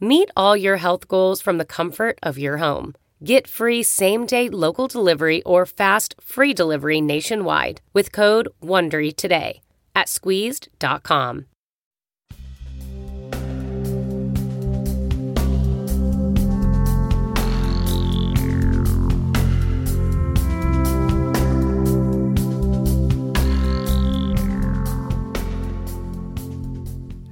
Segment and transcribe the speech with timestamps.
[0.00, 2.94] Meet all your health goals from the comfort of your home.
[3.24, 9.60] Get free same day local delivery or fast free delivery nationwide with code WONDERY today
[9.96, 11.46] at squeezed.com.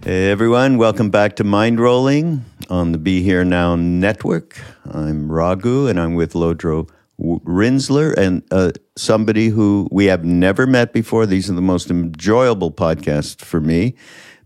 [0.03, 4.61] Hey everyone, welcome back to Mind Rolling on the Be Here Now network.
[4.91, 10.93] I'm Raghu and I'm with Lodro Rinzler and uh, somebody who we have never met
[10.93, 11.27] before.
[11.27, 13.95] These are the most enjoyable podcasts for me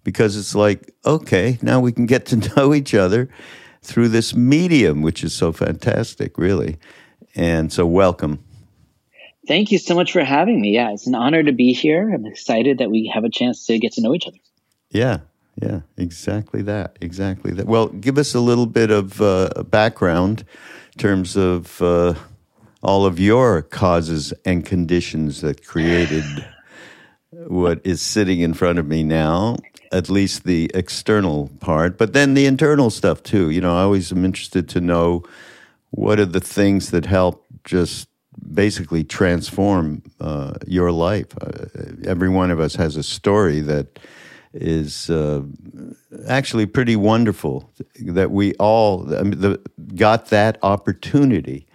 [0.04, 3.28] because it's like, okay, now we can get to know each other
[3.82, 6.78] through this medium, which is so fantastic, really.
[7.34, 8.44] And so, welcome.
[9.46, 10.74] Thank you so much for having me.
[10.74, 12.12] Yeah, it's an honor to be here.
[12.12, 14.36] I'm excited that we have a chance to get to know each other.
[14.90, 15.20] Yeah,
[15.56, 16.96] yeah, exactly that.
[17.00, 17.66] Exactly that.
[17.66, 20.44] Well, give us a little bit of uh, background
[20.94, 22.14] in terms of uh,
[22.82, 26.24] all of your causes and conditions that created
[27.30, 29.56] what is sitting in front of me now.
[29.92, 33.50] At least the external part, but then the internal stuff too.
[33.50, 35.24] You know, I always am interested to know
[35.90, 38.08] what are the things that help just
[38.54, 41.26] basically transform uh, your life.
[41.40, 41.66] Uh,
[42.04, 43.98] every one of us has a story that
[44.52, 45.42] is uh,
[46.28, 47.70] actually pretty wonderful
[48.00, 49.60] that we all I mean, the,
[49.94, 51.66] got that opportunity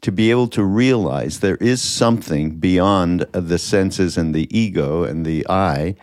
[0.00, 5.24] to be able to realize there is something beyond the senses and the ego and
[5.24, 5.96] the I.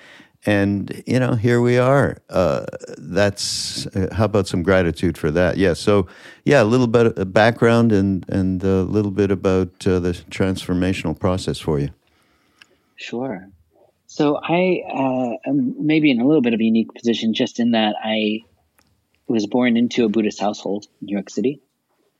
[0.46, 2.18] And, you know, here we are.
[2.30, 2.66] Uh,
[2.98, 5.56] that's, uh, how about some gratitude for that?
[5.56, 5.74] Yeah.
[5.74, 6.08] So,
[6.44, 11.18] yeah, a little bit of background and, and a little bit about uh, the transformational
[11.18, 11.92] process for you.
[12.98, 13.48] Sure.
[14.14, 17.72] So I uh, am maybe in a little bit of a unique position, just in
[17.72, 18.42] that I
[19.28, 21.64] was born into a Buddhist household in New York City.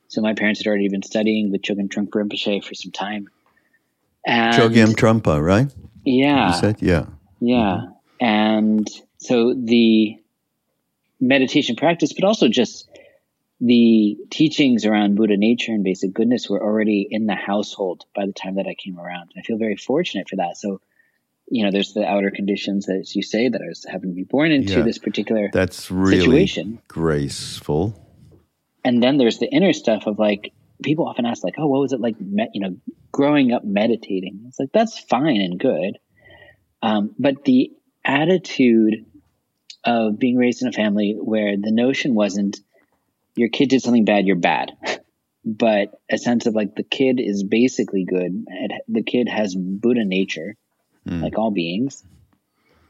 [0.08, 3.28] So my parents had already been studying with Chogyam Trungpa Rinpoche for some time.
[4.26, 5.72] And Chogyam Trungpa, right?
[6.04, 6.48] Yeah.
[6.48, 7.06] You said, yeah.
[7.38, 7.82] Yeah.
[8.20, 8.88] And
[9.18, 10.16] so the
[11.20, 12.88] meditation practice, but also just
[13.60, 18.32] the teachings around Buddha nature and basic goodness were already in the household by the
[18.32, 19.30] time that I came around.
[19.38, 20.56] I feel very fortunate for that.
[20.56, 20.80] So
[21.48, 24.24] you know, there's the outer conditions that you say that I was having to be
[24.24, 26.80] born into yeah, this particular that's really situation.
[26.88, 28.00] graceful.
[28.84, 31.92] And then there's the inner stuff of like people often ask like, oh, what was
[31.92, 32.76] it like, me- you know,
[33.12, 34.44] growing up meditating?
[34.48, 35.98] It's like that's fine and good,
[36.82, 37.72] um, but the
[38.04, 39.06] attitude
[39.84, 42.58] of being raised in a family where the notion wasn't
[43.36, 44.72] your kid did something bad, you're bad.
[45.44, 48.44] but a sense of like the kid is basically good.
[48.46, 50.56] It, the kid has Buddha nature
[51.08, 51.22] mm.
[51.22, 52.04] like all beings.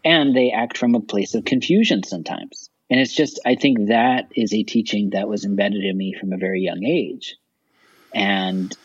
[0.04, 2.70] And they act from a place of confusion sometimes.
[2.90, 6.32] And it's just, I think that is a teaching that was embedded in me from
[6.32, 7.36] a very young age.
[8.14, 8.76] And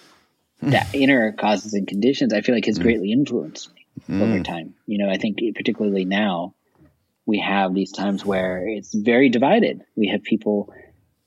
[0.62, 0.70] hmm.
[0.72, 2.84] that inner causes and conditions, I feel like has mm.
[2.84, 4.22] greatly influenced me mm.
[4.22, 4.74] over time.
[4.88, 6.56] You know, I think particularly now
[7.26, 9.84] we have these times where it's very divided.
[9.96, 10.74] We have people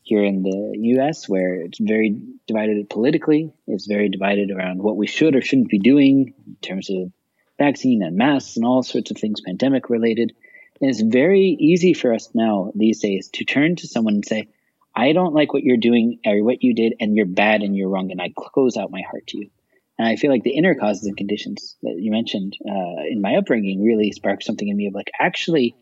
[0.02, 5.06] here in the US where it's very divided politically, it's very divided around what we
[5.06, 7.12] should or shouldn't be doing in terms of
[7.58, 10.34] vaccine and masks and all sorts of things pandemic related.
[10.80, 14.48] And it's very easy for us now these days to turn to someone and say,
[14.94, 17.88] I don't like what you're doing or what you did, and you're bad and you're
[17.88, 19.50] wrong, and I close out my heart to you.
[19.98, 23.36] And I feel like the inner causes and conditions that you mentioned uh, in my
[23.36, 25.76] upbringing really sparked something in me of like, actually,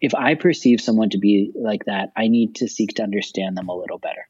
[0.00, 3.68] if I perceive someone to be like that, I need to seek to understand them
[3.68, 4.26] a little better.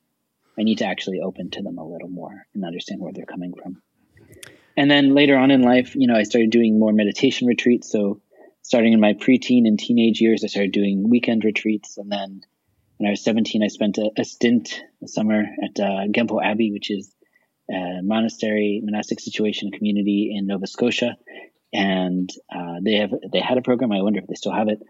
[0.58, 3.54] I need to actually open to them a little more and understand where they're coming
[3.54, 3.80] from.
[4.76, 7.90] And then later on in life, you know, I started doing more meditation retreats.
[7.90, 8.20] So
[8.62, 11.98] starting in my preteen and teenage years, I started doing weekend retreats.
[11.98, 12.42] And then
[12.96, 16.72] when I was 17, I spent a, a stint, a summer at uh, Gampo Abbey,
[16.72, 17.14] which is
[17.70, 21.16] a monastery, monastic situation community in Nova Scotia.
[21.72, 23.92] And uh, they have they had a program.
[23.92, 24.80] I wonder if they still have it,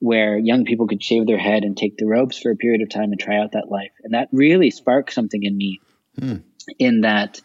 [0.00, 2.90] where young people could shave their head and take the robes for a period of
[2.90, 3.92] time and try out that life.
[4.02, 5.80] And that really sparked something in me.
[6.18, 6.36] Hmm.
[6.78, 7.40] In that,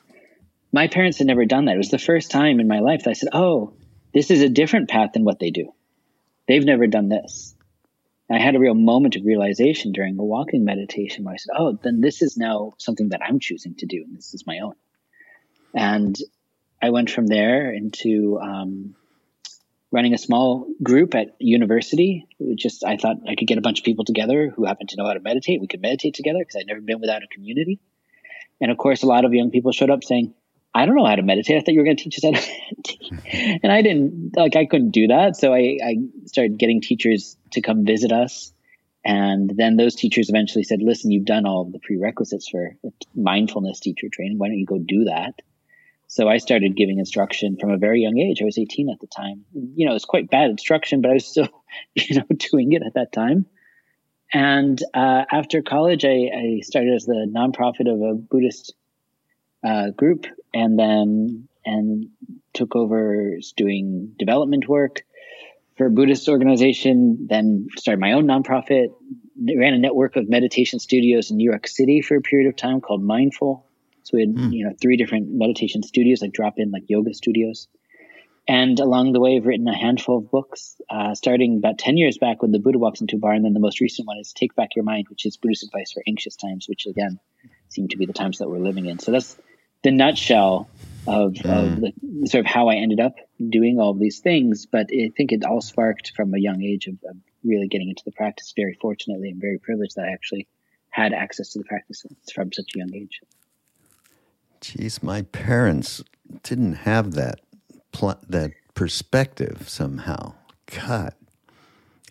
[0.72, 1.76] my parents had never done that.
[1.76, 3.74] It was the first time in my life that I said, "Oh,
[4.14, 5.74] this is a different path than what they do.
[6.48, 7.56] They've never done this."
[8.30, 11.78] I had a real moment of realization during a walking meditation where I said, "Oh,
[11.84, 14.74] then this is now something that I'm choosing to do, and this is my own."
[15.74, 16.18] And
[16.82, 18.96] I went from there into um,
[19.92, 22.28] running a small group at university.
[22.56, 25.06] Just I thought I could get a bunch of people together who happen to know
[25.06, 25.60] how to meditate.
[25.60, 27.80] We could meditate together because I'd never been without a community.
[28.62, 30.34] And of course, a lot of young people showed up saying,
[30.74, 31.58] "I don't know how to meditate.
[31.58, 34.56] I thought you were going to teach us how to meditate." and I didn't like
[34.56, 35.36] I couldn't do that.
[35.36, 35.96] So I, I
[36.26, 38.54] started getting teachers to come visit us.
[39.04, 42.76] And then those teachers eventually said, "Listen, you've done all the prerequisites for
[43.16, 44.38] mindfulness teacher training.
[44.38, 45.42] Why don't you go do that?"
[46.12, 48.42] So I started giving instruction from a very young age.
[48.42, 49.46] I was 18 at the time.
[49.54, 51.48] You know, it was quite bad instruction, but I was still,
[51.96, 53.46] you know, doing it at that time.
[54.34, 58.74] And uh, after college, I, I, started as the nonprofit of a Buddhist
[59.64, 62.10] uh, group, and then and
[62.54, 65.04] took over doing development work
[65.78, 67.28] for a Buddhist organization.
[67.30, 68.88] Then started my own nonprofit.
[69.38, 72.82] Ran a network of meditation studios in New York City for a period of time
[72.82, 73.64] called MNDFL
[74.04, 74.54] so we had, mm.
[74.54, 77.68] you know, three different meditation studios, like drop in, like yoga studios.
[78.48, 82.18] And along the way, I've written a handful of books, uh, starting about 10 years
[82.18, 83.34] back when the Buddha walks into a bar.
[83.34, 85.92] And then the most recent one is Take Back Your Mind, which is Buddhist advice
[85.92, 87.20] for anxious times, which again
[87.70, 89.00] seem to be the times that we're living in.
[89.00, 89.38] So that's
[89.84, 90.70] the nutshell
[91.08, 91.50] of, mm.
[91.50, 93.16] of the, sort of how I ended up
[93.50, 94.66] doing all of these things.
[94.66, 98.04] But I think it all sparked from a young age of, of really getting into
[98.06, 98.54] the practice.
[98.56, 100.48] Very fortunately, I'm very privileged that I actually
[100.90, 103.22] had access to the practice from such a young age.
[104.60, 106.04] Geez, my parents
[106.44, 107.40] didn't have that
[107.92, 110.34] pl- that perspective somehow.
[110.68, 111.14] God,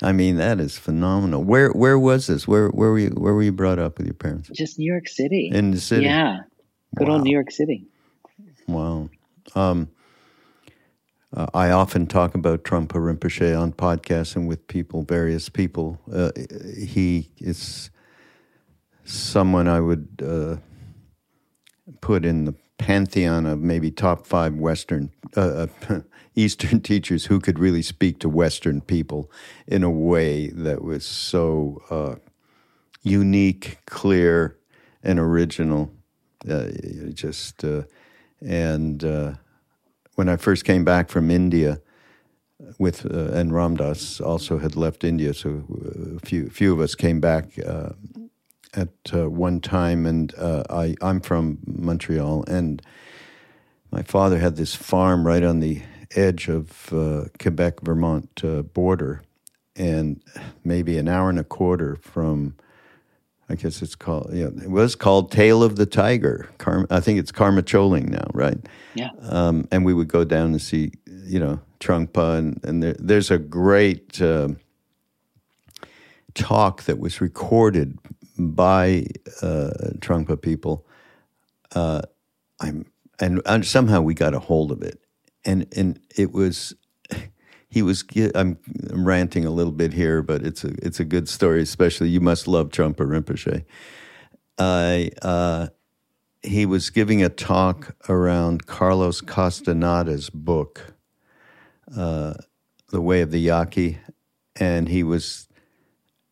[0.02, 1.44] I mean that is phenomenal.
[1.44, 2.48] Where where was this?
[2.48, 4.50] Where where were you where were you brought up with your parents?
[4.52, 5.50] Just New York City.
[5.52, 6.06] In the city.
[6.06, 6.40] Yeah,
[6.96, 7.14] good wow.
[7.14, 7.86] old New York City.
[8.66, 9.10] Wow.
[9.54, 9.88] Um,
[11.36, 16.00] uh, I often talk about Trungpa Rinpoche on podcasts and with people, various people.
[16.12, 16.32] Uh,
[16.76, 17.90] he is
[19.04, 20.56] someone I would uh,
[22.00, 26.00] put in the pantheon of maybe top five Western, uh, uh
[26.34, 29.30] Eastern teachers who could really speak to Western people
[29.66, 32.14] in a way that was so uh,
[33.02, 34.56] unique, clear,
[35.02, 35.92] and original.
[36.48, 36.68] Uh,
[37.12, 37.82] just uh,
[38.40, 39.34] and uh,
[40.14, 41.80] when I first came back from India
[42.78, 45.64] with and Ram Dass also had left India, so
[46.16, 47.58] a few few of us came back
[48.74, 52.80] at uh, one time, and uh, I, I'm from Montreal, and
[53.90, 55.82] my father had this farm right on the
[56.14, 59.22] edge of uh, Quebec Vermont uh, border,
[59.76, 60.22] and
[60.64, 62.56] maybe an hour and a quarter from.
[63.50, 64.30] I guess it's called.
[64.32, 66.48] Yeah, it was called Tail of the Tiger.
[66.58, 68.58] Car, I think it's Karme Choling now, right?
[68.94, 69.10] Yeah.
[69.22, 70.92] Um, and we would go down and see,
[71.24, 74.50] you know, Trungpa, and, and there, there's a great uh,
[76.34, 77.98] talk that was recorded
[78.38, 79.06] by
[79.42, 80.86] uh, Trungpa people.
[81.74, 82.02] Uh,
[82.60, 82.86] I'm
[83.18, 85.00] and, and somehow we got a hold of it,
[85.44, 86.74] and and it was
[87.70, 88.58] he was I'm,
[88.90, 91.62] I'm, ranting a little bit here, but it's a it's a good story.
[91.62, 93.64] Especially you must love Trungpa Rinpoche.
[94.58, 95.68] I uh,
[96.42, 100.94] he was giving a talk around Carlos Castaneda's book,
[101.96, 102.34] uh,
[102.88, 103.98] "The Way of the Yaqui,"
[104.56, 105.46] and he was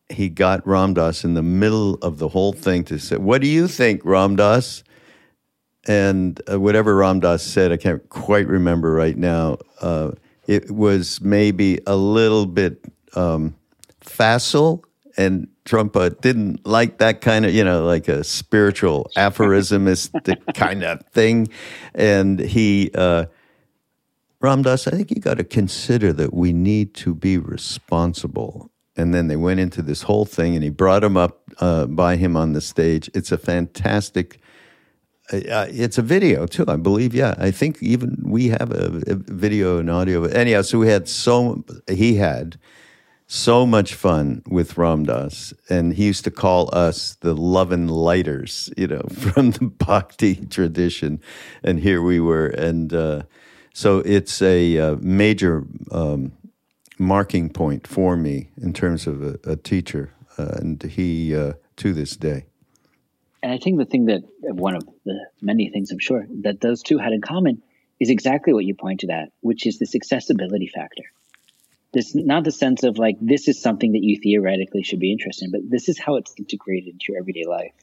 [0.09, 3.47] he got Ram Dass in the middle of the whole thing to say, "What do
[3.47, 4.83] you think, Ram Dass?"
[5.87, 9.57] And uh, whatever Ram Dass said, I can't quite remember right now.
[10.49, 12.83] Uh, it was maybe a little bit
[13.15, 13.55] um,
[14.01, 14.83] facile,
[15.17, 21.05] and Trungpa didn't like that kind of, you know, like a spiritual aphorismistic kind of
[21.07, 21.49] thing.
[21.93, 23.25] And he, uh,
[24.41, 29.13] Ram Dass, I think you got to consider that we need to be responsible and
[29.13, 32.35] then they went into this whole thing and he brought him up uh, by him
[32.35, 34.39] on the stage it's a fantastic
[35.31, 39.01] uh, uh, it's a video too i believe yeah i think even we have a,
[39.07, 42.57] a video and audio anyhow so we had so he had
[43.31, 48.71] so much fun with Ram Dass, and he used to call us the Lovin' Lighters,
[48.75, 51.21] you know, from the Bhakti tradition.
[51.61, 52.47] And here we were.
[52.47, 53.21] And uh,
[53.71, 56.31] so it's a uh, major um,
[56.97, 61.93] marking point for me in terms of a, a teacher, uh, and he uh, to
[61.93, 62.48] this day.
[63.41, 66.83] And I think the thing that one of the many things I'm sure that those
[66.83, 67.61] two had in common
[67.99, 71.03] is exactly what you pointed at, which is this accessibility factor.
[71.93, 75.45] This not the sense of like this is something that you theoretically should be interested
[75.45, 77.73] in, but this is how it's integrated into your everyday life.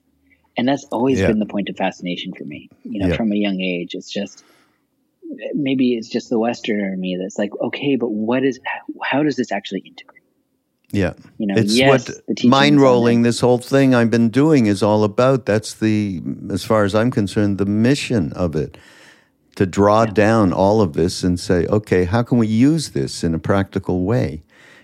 [0.57, 1.27] And that's always yeah.
[1.27, 2.71] been the point of fascination for me.
[2.85, 3.17] You know, yeah.
[3.17, 4.45] from a young age, it's just
[5.55, 8.61] maybe it's just the Westerner in me that's like, okay, but what is,
[9.03, 10.16] how does this actually integrate?
[10.93, 11.15] Yeah.
[11.39, 15.05] You know, it's yes, what mind rolling, this whole thing I've been doing is all
[15.05, 15.47] about.
[15.47, 18.77] That's the, as far as I'm concerned, the mission of it.
[19.57, 23.35] To draw down all of this and say, okay, how can we use this in
[23.35, 24.43] a practical way?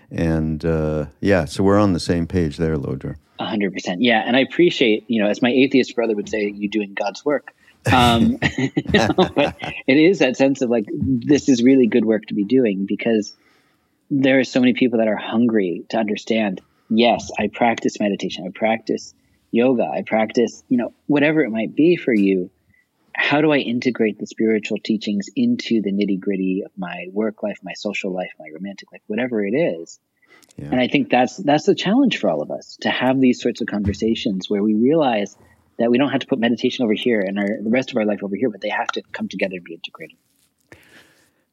[0.09, 3.15] And uh, yeah, so we're on the same page there, Lodro.
[3.37, 4.01] A hundred percent.
[4.01, 4.23] Yeah.
[4.25, 7.53] And I appreciate, you know, as my atheist brother would say, you doing God's work.
[7.91, 9.55] Um, but
[9.87, 13.35] it is that sense of like, this is really good work to be doing because
[14.09, 16.61] there are so many people that are hungry to understand.
[16.89, 18.45] Yes, I practice meditation.
[18.45, 19.13] I practice
[19.51, 19.83] yoga.
[19.83, 22.49] I practice, you know, whatever it might be for you.
[23.15, 27.59] How do I integrate the spiritual teachings into the nitty gritty of my work life,
[27.63, 29.99] my social life, my romantic life, whatever it is?
[30.57, 30.65] Yeah.
[30.71, 33.61] And I think that's that's the challenge for all of us to have these sorts
[33.61, 35.37] of conversations where we realize
[35.79, 38.05] that we don't have to put meditation over here and our, the rest of our
[38.05, 40.17] life over here, but they have to come together and be integrated.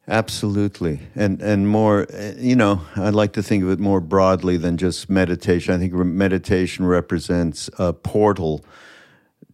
[0.08, 2.06] Absolutely, and and more.
[2.36, 5.74] You know, I'd like to think of it more broadly than just meditation.
[5.74, 8.64] I think re- meditation represents a portal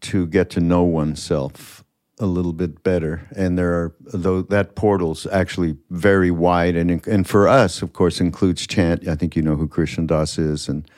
[0.02, 1.84] to get to know oneself
[2.18, 7.28] a little bit better, and there are though that portal's actually very wide, and and
[7.28, 9.06] for us, of course, includes chant.
[9.06, 10.88] I think you know who Krishna Das is, and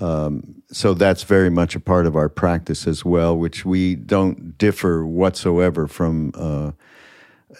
[0.00, 4.56] um, so that's very much a part of our practice as well, which we don't
[4.58, 6.30] differ whatsoever from.
[6.34, 6.72] Uh,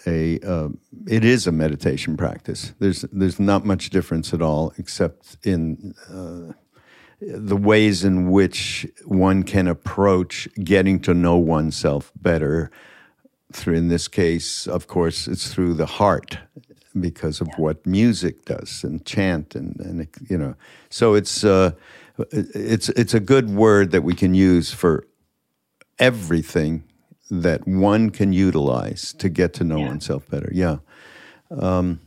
[0.05, 0.69] a uh,
[1.07, 2.73] it is a meditation practice.
[2.79, 6.53] There's there's not much difference at all, except in uh,
[7.21, 12.71] the ways in which one can approach getting to know oneself better.
[13.51, 16.39] Through in this case, of course, it's through the heart
[16.99, 20.55] because of what music does and chant and and you know.
[20.89, 21.71] So it's uh,
[22.31, 25.07] it's it's a good word that we can use for
[25.99, 26.83] everything
[27.31, 29.87] that one can utilize to get to know Yeah.
[29.87, 30.51] oneself better.
[30.53, 30.77] Yeah.
[31.49, 31.99] Um,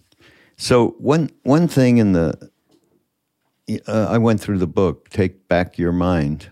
[0.56, 2.50] so one one thing in the
[3.88, 6.50] uh, I went through the book, Take Back Your Mind.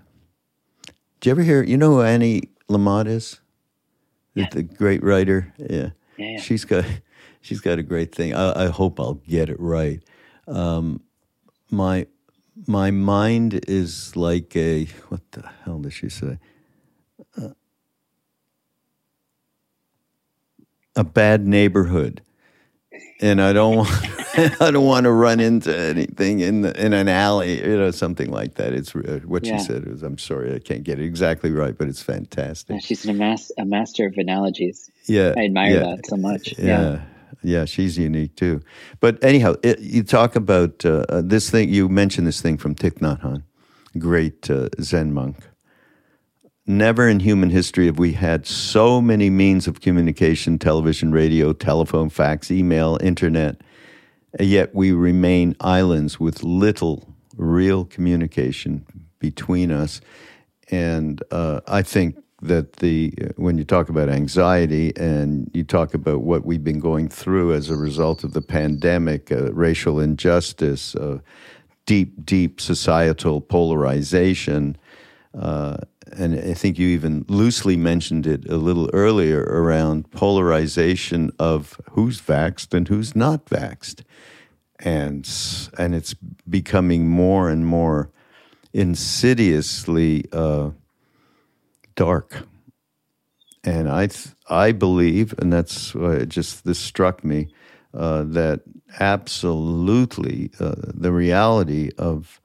[1.20, 1.62] Did you ever hear?
[1.62, 3.40] You know who Annie Lamott is?
[4.34, 5.52] The- The great writer.
[5.58, 5.90] Yeah.
[6.16, 6.40] Yeah, yeah.
[6.40, 6.84] She's got
[7.40, 8.34] she's got a great thing.
[8.34, 10.00] I, I hope I'll get it right.
[10.46, 11.00] Um,
[11.70, 12.06] my
[12.66, 16.38] my mind is like a what the hell does she say?
[20.96, 22.22] A bad neighborhood,
[23.20, 23.90] and I don't want
[24.60, 28.30] I don't want to run into anything in the, in an alley, you know, something
[28.30, 28.72] like that.
[28.72, 29.58] It's uh, what Yeah.
[29.58, 29.86] she said.
[29.86, 32.82] Was, I'm sorry, I can't get it exactly right, but it's Yeah, fantastic.
[32.82, 34.90] she's an mas- a master of analogies.
[35.06, 36.54] Yeah, I admire yeah, that so much.
[36.58, 36.64] Yeah.
[36.66, 37.00] Yeah.
[37.42, 38.60] yeah, she's unique too.
[39.00, 41.68] But anyhow, it, you talk about uh, uh, this thing.
[41.68, 43.42] You mentioned this thing from Thich Nhat Hanh,
[43.98, 45.36] great uh, Zen monk.
[46.66, 52.08] Never in human history have we had so many means of communication television, radio, telephone,
[52.08, 53.60] fax, email, internet.
[54.40, 58.86] Yet we remain islands with little real communication
[59.18, 60.00] between us.
[60.70, 66.22] And uh, I think that the when you talk about anxiety and you talk about
[66.22, 71.18] what we've been going through as a result of the pandemic, uh, racial injustice, uh,
[71.84, 74.78] deep, deep societal polarization,
[75.38, 75.76] uh,
[76.16, 82.20] and I think you even loosely mentioned it a little earlier around polarization of who's
[82.20, 84.02] vaxxed and who's not vaxxed,
[84.78, 85.28] and
[85.78, 86.14] and it's
[86.48, 88.10] becoming more and more
[88.72, 90.70] insidiously uh,
[91.94, 92.46] dark.
[93.62, 97.48] And I th- I believe, and that's why it just this struck me
[97.94, 98.60] uh, that
[99.00, 102.40] absolutely uh, the reality of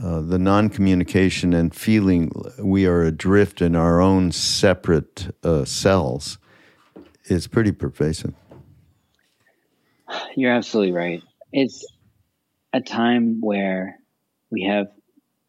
[0.00, 6.38] uh, the non communication and feeling we are adrift in our own separate uh, cells
[7.24, 8.34] is pretty pervasive.
[10.34, 11.22] You're absolutely right.
[11.52, 11.86] It's
[12.72, 13.98] a time where
[14.50, 14.88] we have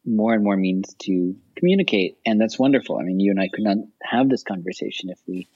[0.05, 2.97] more and more means to communicate, and that's wonderful.
[2.97, 5.47] I mean, you and I could not have this conversation if we,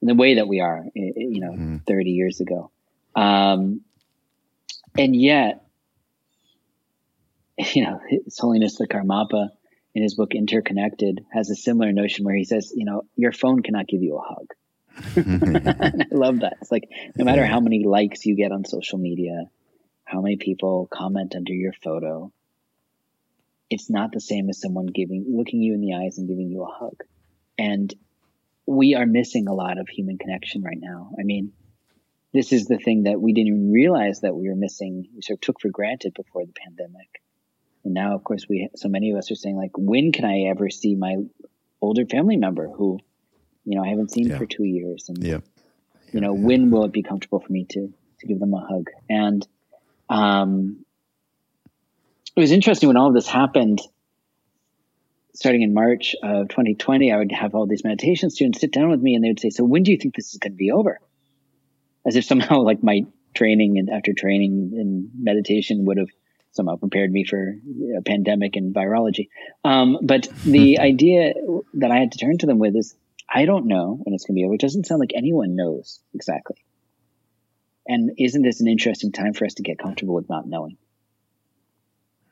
[0.00, 2.70] in the way that we are, you know, 30 years ago.
[3.16, 3.80] Um,
[4.96, 5.67] and yet,
[7.74, 9.48] you know, His Holiness the Karmapa
[9.94, 13.62] in his book Interconnected has a similar notion where he says, you know, your phone
[13.62, 14.46] cannot give you a hug.
[16.12, 16.58] I love that.
[16.60, 19.46] It's like no matter how many likes you get on social media,
[20.04, 22.32] how many people comment under your photo,
[23.70, 26.62] it's not the same as someone giving looking you in the eyes and giving you
[26.62, 27.02] a hug.
[27.58, 27.92] And
[28.66, 31.10] we are missing a lot of human connection right now.
[31.18, 31.52] I mean,
[32.32, 35.08] this is the thing that we didn't even realize that we were missing.
[35.14, 37.08] We sort of took for granted before the pandemic.
[37.84, 40.50] And now, of course, we so many of us are saying like, when can I
[40.50, 41.16] ever see my
[41.80, 42.98] older family member who,
[43.64, 44.38] you know, I haven't seen Yeah.
[44.38, 45.44] for two years, and Yep.
[46.12, 48.90] you know, when will it be comfortable for me to to give them a hug?
[49.08, 49.46] And
[50.08, 50.84] um,
[52.36, 53.80] it was interesting when all of this happened.
[55.34, 59.00] Starting in March of 2020, I would have all these meditation students sit down with
[59.00, 60.72] me, and they would say, "So when do you think this is going to be
[60.72, 60.98] over?"
[62.04, 63.02] As if somehow, like my
[63.34, 66.08] training and after training in meditation would have
[66.58, 67.54] somehow prepared me for
[67.96, 69.28] a pandemic and virology.
[69.64, 71.32] Um, but the idea
[71.74, 72.96] that I had to turn to them with is,
[73.32, 74.54] I don't know when it's going to be over.
[74.54, 76.56] It doesn't sound like anyone knows exactly.
[77.86, 80.76] And isn't this an interesting time for us to get comfortable with not knowing?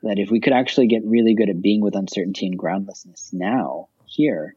[0.03, 3.87] That if we could actually get really good at being with uncertainty and groundlessness now,
[4.05, 4.55] here,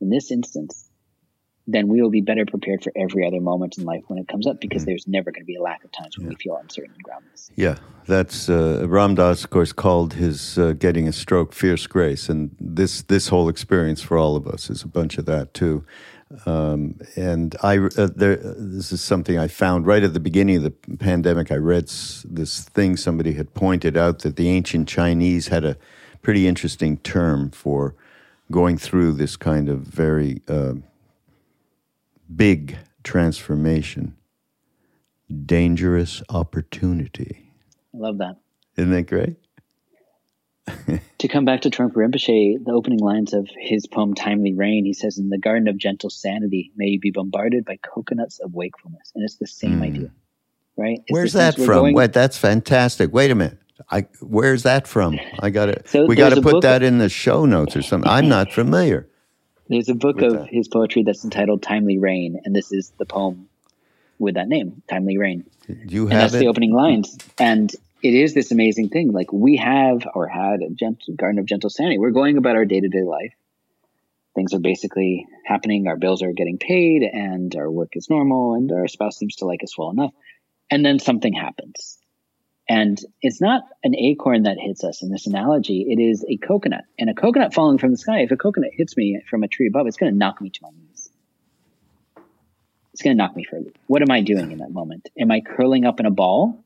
[0.00, 0.89] in this instance,
[1.72, 4.46] then we will be better prepared for every other moment in life when it comes
[4.46, 4.86] up because mm.
[4.86, 6.30] there's never going to be a lack of times when yeah.
[6.30, 7.50] we feel uncertain and groundless.
[7.56, 12.28] Yeah, that's uh, Ram Dass, of course, called his uh, getting a stroke fierce grace,
[12.28, 15.84] and this this whole experience for all of us is a bunch of that too.
[16.46, 20.62] Um, and I uh, there, this is something I found right at the beginning of
[20.62, 21.50] the pandemic.
[21.50, 25.76] I read s- this thing somebody had pointed out that the ancient Chinese had a
[26.22, 27.94] pretty interesting term for
[28.50, 30.74] going through this kind of very uh,
[32.40, 34.16] big transformation,
[35.44, 37.52] dangerous opportunity.
[37.94, 38.36] I love that.
[38.78, 39.36] Isn't that great?
[41.18, 44.94] to come back to Trungpa Rinpoche, the opening lines of his poem Timely Rain, he
[44.94, 49.12] says, In the garden of gentle sanity, may you be bombarded by coconuts of wakefulness.
[49.14, 49.88] And it's the same mm.
[49.88, 50.10] idea,
[50.78, 51.00] right?
[51.00, 51.66] It's Where's that from?
[51.66, 51.94] Going...
[51.94, 53.12] Wait, that's fantastic.
[53.12, 53.58] Wait a minute.
[53.90, 55.20] I, where's that from?
[55.40, 55.90] I got it.
[55.90, 58.10] So we got to put that in the show notes or something.
[58.10, 59.09] I'm not familiar.
[59.70, 60.48] There's a book of that.
[60.48, 63.48] his poetry that's entitled Timely Rain, and this is the poem
[64.18, 65.44] with that name, Timely Rain.
[65.68, 66.40] You have and that's it?
[66.40, 67.16] the opening lines.
[67.38, 67.72] And
[68.02, 69.12] it is this amazing thing.
[69.12, 71.98] Like we have or had a gentle, garden of gentle sanity.
[71.98, 73.32] We're going about our day to day life.
[74.34, 75.86] Things are basically happening.
[75.86, 79.44] Our bills are getting paid, and our work is normal, and our spouse seems to
[79.44, 80.12] like us well enough.
[80.68, 81.98] And then something happens,
[82.70, 85.86] and it's not an acorn that hits us in this analogy.
[85.88, 86.84] It is a coconut.
[87.00, 89.66] And a coconut falling from the sky, if a coconut hits me from a tree
[89.66, 91.10] above, it's going to knock me to my knees.
[92.92, 93.76] It's going to knock me for a loop.
[93.88, 95.08] What am I doing in that moment?
[95.18, 96.64] Am I curling up in a ball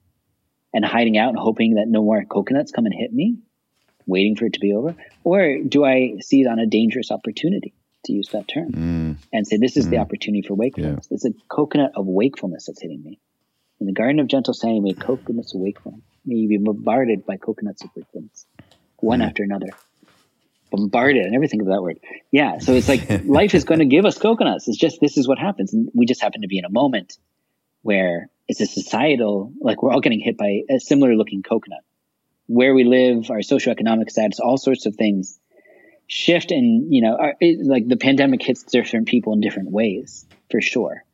[0.74, 3.38] and hiding out and hoping that no more coconuts come and hit me,
[4.04, 4.94] waiting for it to be over?
[5.22, 7.72] Or do I seize on a dangerous opportunity,
[8.04, 9.16] to use that term, mm.
[9.32, 9.90] and say, this is mm.
[9.92, 11.08] the opportunity for wakefulness?
[11.10, 11.14] Yeah.
[11.14, 13.20] It's a coconut of wakefulness that's hitting me.
[13.80, 16.00] In the garden of gentle sanity, may coconuts wakeful.
[16.24, 18.46] May you be bombarded by coconuts of wakefulness,
[18.96, 19.26] one mm.
[19.26, 19.68] after another.
[20.70, 21.26] Bombarded.
[21.26, 21.98] I never think of that word.
[22.30, 22.58] Yeah.
[22.58, 24.68] So it's like life is going to give us coconuts.
[24.68, 25.72] It's just this is what happens.
[25.72, 27.18] And we just happen to be in a moment
[27.82, 31.82] where it's a societal, like we're all getting hit by a similar looking coconut.
[32.46, 35.38] Where we live, our socioeconomic status, all sorts of things
[36.06, 40.26] shift and, you know, our, it, like the pandemic hits different people in different ways,
[40.50, 41.04] for sure.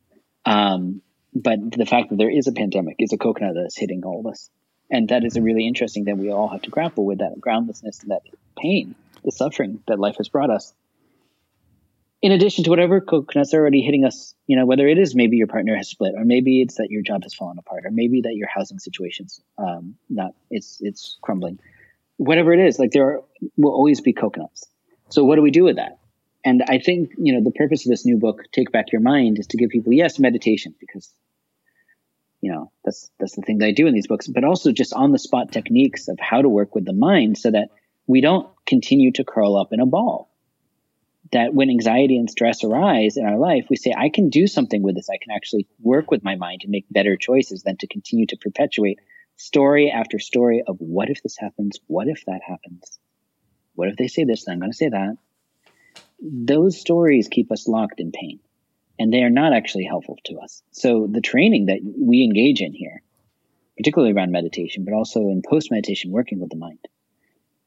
[0.45, 1.01] Um,
[1.33, 4.27] but the fact that there is a pandemic is a coconut that's hitting all of
[4.27, 4.49] us.
[4.89, 8.01] And that is a really interesting that we all have to grapple with that groundlessness
[8.01, 8.23] and that
[8.57, 10.73] pain, the suffering that life has brought us.
[12.21, 15.37] In addition to whatever coconuts are already hitting us, you know, whether it is maybe
[15.37, 18.21] your partner has split, or maybe it's that your job has fallen apart, or maybe
[18.21, 21.57] that your housing situation's um, not it's it's crumbling.
[22.17, 23.21] Whatever it is, like there are,
[23.57, 24.67] will always be coconuts.
[25.09, 25.97] So what do we do with that?
[26.43, 29.37] And I think, you know, the purpose of this new book, Take Back Your Mind,
[29.37, 31.13] is to give people, yes, meditation, because,
[32.41, 34.93] you know, that's, that's the thing that I do in these books, but also just
[34.93, 37.69] on the spot techniques of how to work with the mind so that
[38.07, 40.29] we don't continue to curl up in a ball.
[41.31, 44.81] That when anxiety and stress arise in our life, we say, I can do something
[44.81, 45.09] with this.
[45.09, 48.37] I can actually work with my mind and make better choices than to continue to
[48.37, 48.99] perpetuate
[49.37, 51.79] story after story of what if this happens?
[51.87, 52.99] What if that happens?
[53.75, 54.45] What if they say this?
[54.45, 55.17] Then I'm going to say that
[56.21, 58.39] those stories keep us locked in pain
[58.99, 60.61] and they are not actually helpful to us.
[60.71, 63.01] So the training that we engage in here,
[63.77, 66.77] particularly around meditation, but also in post meditation, working with the mind,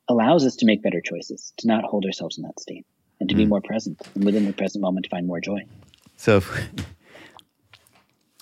[0.08, 2.86] allows us to make better choices, to not hold ourselves in that state,
[3.18, 3.38] and to mm.
[3.38, 5.60] be more present and within the present moment to find more joy.
[6.16, 6.40] So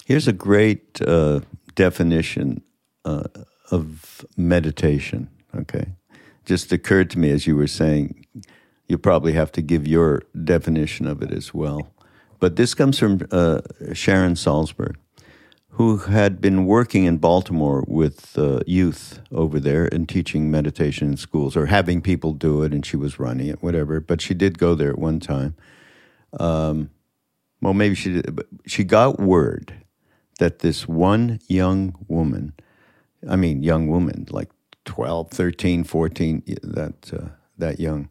[0.05, 1.41] here's a great uh,
[1.75, 2.63] definition
[3.07, 3.25] uh,
[3.71, 5.31] of meditation.
[5.55, 5.87] Okay.
[6.45, 8.27] Just occurred to me as you were saying
[8.93, 11.89] you probably have to give your definition of it as well.
[12.39, 13.63] But this comes from uh,
[13.95, 14.97] Sharon Salzberg,
[15.71, 21.17] who had been working in Baltimore with uh, youth over there and teaching meditation in
[21.17, 23.99] schools or having people do it, and she was running it, whatever.
[23.99, 25.55] But she did go there at one time.
[26.39, 26.91] Um,
[27.63, 29.73] well, maybe she did, but she got word
[30.39, 32.53] that this one young woman,
[33.27, 34.51] I mean, young woman, like
[34.85, 38.11] 12, 13, 14, that, uh, that young,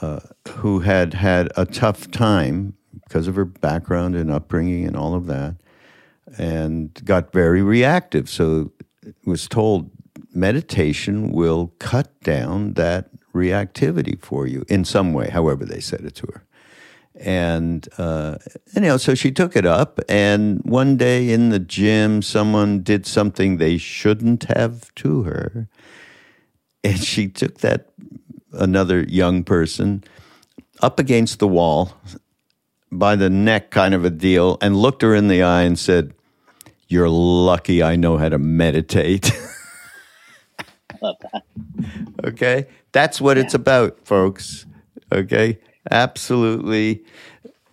[0.00, 2.74] uh, who had had a tough time
[3.04, 5.56] because of her background and upbringing and all of that,
[6.38, 8.28] and got very reactive.
[8.28, 8.72] So
[9.24, 9.90] was told
[10.32, 16.14] meditation will cut down that reactivity for you in some way, however they said it
[16.16, 16.44] to her.
[17.20, 18.38] And, uh,
[18.80, 20.00] know, so she took it up.
[20.08, 25.68] And one day in the gym, someone did something they shouldn't have to her.
[26.82, 27.88] And she took that,
[28.52, 30.04] another young person,
[30.80, 31.92] up against the wall
[32.90, 36.12] by the neck, kind of a deal, and looked her in the eye and said,
[36.88, 39.32] You're lucky I know how to meditate.
[41.02, 41.44] Love that.
[42.24, 42.66] Okay.
[42.92, 44.66] That's what it's about, folks.
[45.12, 45.58] Okay.
[45.90, 47.04] Absolutely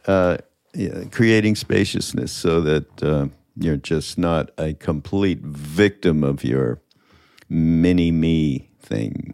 [0.06, 0.38] uh,
[0.74, 6.82] yeah, creating spaciousness so that uh, you're just not a complete victim of your
[7.50, 9.34] mini me thing.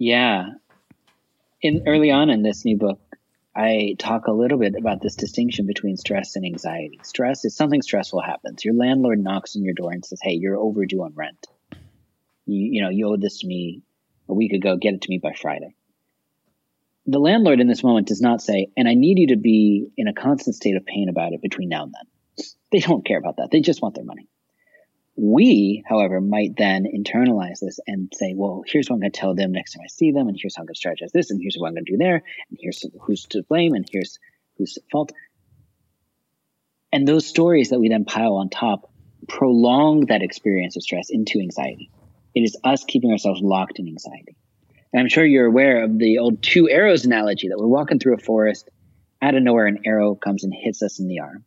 [0.00, 0.52] Yeah.
[1.60, 3.00] In early on in this new book,
[3.54, 6.98] I talk a little bit about this distinction between stress and anxiety.
[7.02, 8.64] Stress is something stressful happens.
[8.64, 11.46] Your landlord knocks on your door and says, "Hey, you're overdue on rent.
[12.46, 13.82] You, you know, you owed this to me
[14.26, 14.78] a week ago.
[14.78, 15.74] Get it to me by Friday."
[17.06, 20.08] The landlord in this moment does not say, "And I need you to be in
[20.08, 23.36] a constant state of pain about it between now and then." They don't care about
[23.36, 23.50] that.
[23.50, 24.28] They just want their money.
[25.22, 29.34] We, however, might then internalize this and say, well, here's what I'm going to tell
[29.34, 31.38] them next time I see them, and here's how I'm going to strategize this, and
[31.42, 34.18] here's what I'm going to do there, and here's who's to blame, and here's
[34.56, 35.12] who's at fault.
[36.90, 38.90] And those stories that we then pile on top
[39.28, 41.90] prolong that experience of stress into anxiety.
[42.34, 44.36] It is us keeping ourselves locked in anxiety.
[44.92, 48.14] And I'm sure you're aware of the old two arrows analogy that we're walking through
[48.14, 48.70] a forest,
[49.20, 51.44] out of nowhere, an arrow comes and hits us in the arm.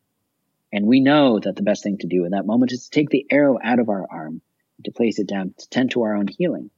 [0.73, 3.11] And we know that the best thing to do in that moment is to take
[3.11, 4.41] the arrow out of our arm,
[4.83, 6.71] to place it down, to tend to our own healing.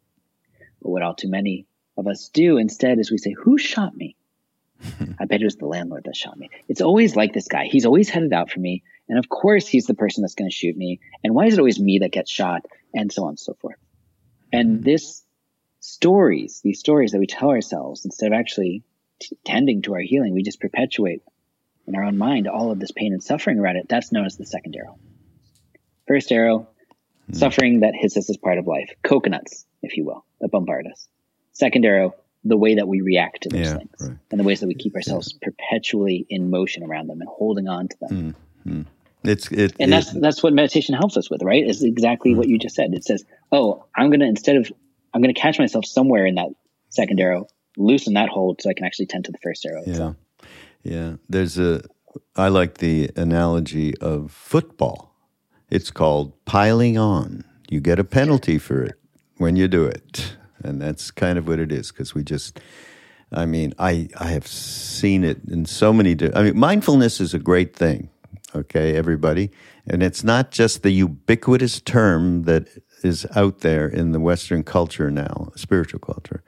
[0.81, 1.65] But what all too many
[1.97, 4.17] of us do instead is we say, Who shot me?
[5.19, 6.49] I bet it was the landlord that shot me.
[6.67, 7.67] It's always like this guy.
[7.67, 8.83] He's always headed out for me.
[9.07, 10.99] And of course, he's the person that's going to shoot me.
[11.23, 12.65] And why is it always me that gets shot?
[12.93, 13.77] And so on and so forth.
[14.51, 14.83] And mm-hmm.
[14.83, 15.23] this
[15.79, 18.83] stories, these stories that we tell ourselves, instead of actually
[19.21, 21.21] t- tending to our healing, we just perpetuate
[21.87, 23.87] in our own mind all of this pain and suffering around it.
[23.89, 24.97] That's known as the second arrow.
[26.07, 26.67] First arrow,
[27.29, 27.35] mm.
[27.35, 31.07] suffering that hits us as part of life, coconuts, if you will, that bombard us.
[31.53, 34.17] Second arrow, the way that we react to those yeah, things right.
[34.31, 35.49] and the ways that we keep ourselves yeah.
[35.49, 38.35] perpetually in motion around them and holding on to them.
[38.67, 38.81] Mm-hmm.
[39.23, 41.65] It's it, and that's that's what meditation helps us with, right?
[41.65, 42.37] Is exactly mm-hmm.
[42.37, 42.93] what you just said.
[42.93, 44.71] It says, "Oh, I'm gonna instead of
[45.13, 46.49] I'm gonna catch myself somewhere in that
[46.89, 49.91] second arrow, loosen that hold so I can actually tend to the first arrow." Yeah,
[49.91, 50.15] itself.
[50.85, 51.15] Yeah.
[51.27, 51.81] There's a
[52.35, 55.13] I like the analogy of football.
[55.69, 57.43] It's called piling on.
[57.69, 58.95] You get a penalty for it
[59.37, 62.59] when you do it, and that's kind of what it is because we just.
[63.31, 66.15] I mean, I, I have seen it in so many.
[66.33, 68.09] I mean, mindfulness is a great thing
[68.55, 69.51] okay, everybody?
[69.85, 72.67] And it's not just the ubiquitous term that
[73.03, 76.43] is out there in the Western culture now, spiritual culture.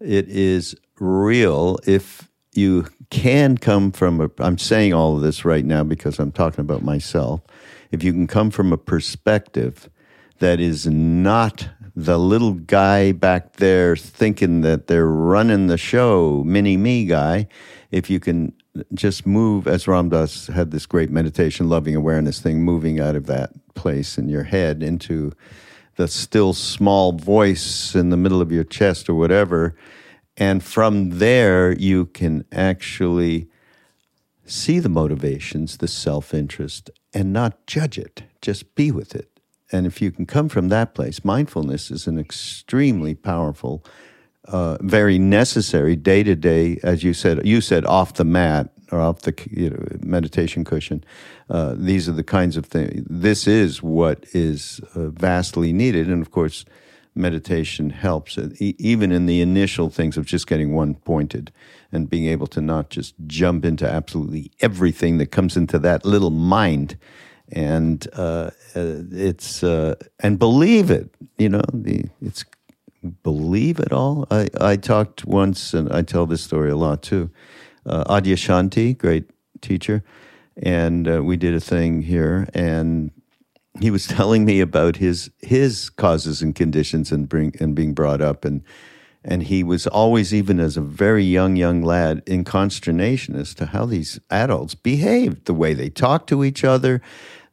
[0.00, 5.64] It is real if you can come from a, I'm saying all of this right
[5.64, 7.40] now because I'm talking about myself.
[7.90, 9.88] If you can come from a perspective
[10.38, 16.76] that is not the little guy back there thinking that they're running the show, mini
[16.76, 17.46] me guy,
[17.90, 18.52] if you can
[18.94, 23.26] just move, as Ram Dass had this great meditation, loving awareness thing, moving out of
[23.26, 25.32] that place in your head into
[25.96, 29.76] the still small voice in the middle of your chest or whatever.
[30.36, 33.48] And from there, you can actually
[34.44, 39.28] see the motivations, the self interest, and not judge it, just be with it.
[39.70, 43.84] And if you can come from that place, mindfulness is an extremely powerful
[44.46, 47.46] uh, very necessary day to day, as you said.
[47.46, 51.04] You said off the mat or off the you know, meditation cushion.
[51.48, 53.04] Uh, these are the kinds of things.
[53.08, 56.64] This is what is uh, vastly needed, and of course,
[57.14, 61.52] meditation helps, uh, even in the initial things of just getting one pointed
[61.90, 66.30] and being able to not just jump into absolutely everything that comes into that little
[66.30, 66.96] mind
[67.52, 71.14] and uh, uh, it's uh, and believe it.
[71.38, 72.44] You know, the it's
[73.22, 74.26] believe it all.
[74.30, 77.30] I, I talked once, and I tell this story a lot too.
[77.84, 79.24] Uh, Adyashanti, great
[79.60, 80.02] teacher,
[80.56, 83.10] and uh, we did a thing here, and
[83.80, 88.20] he was telling me about his his causes and conditions and bring and being brought
[88.20, 88.62] up, and
[89.24, 93.66] and he was always, even as a very young young lad, in consternation as to
[93.66, 97.00] how these adults behaved, the way they talked to each other,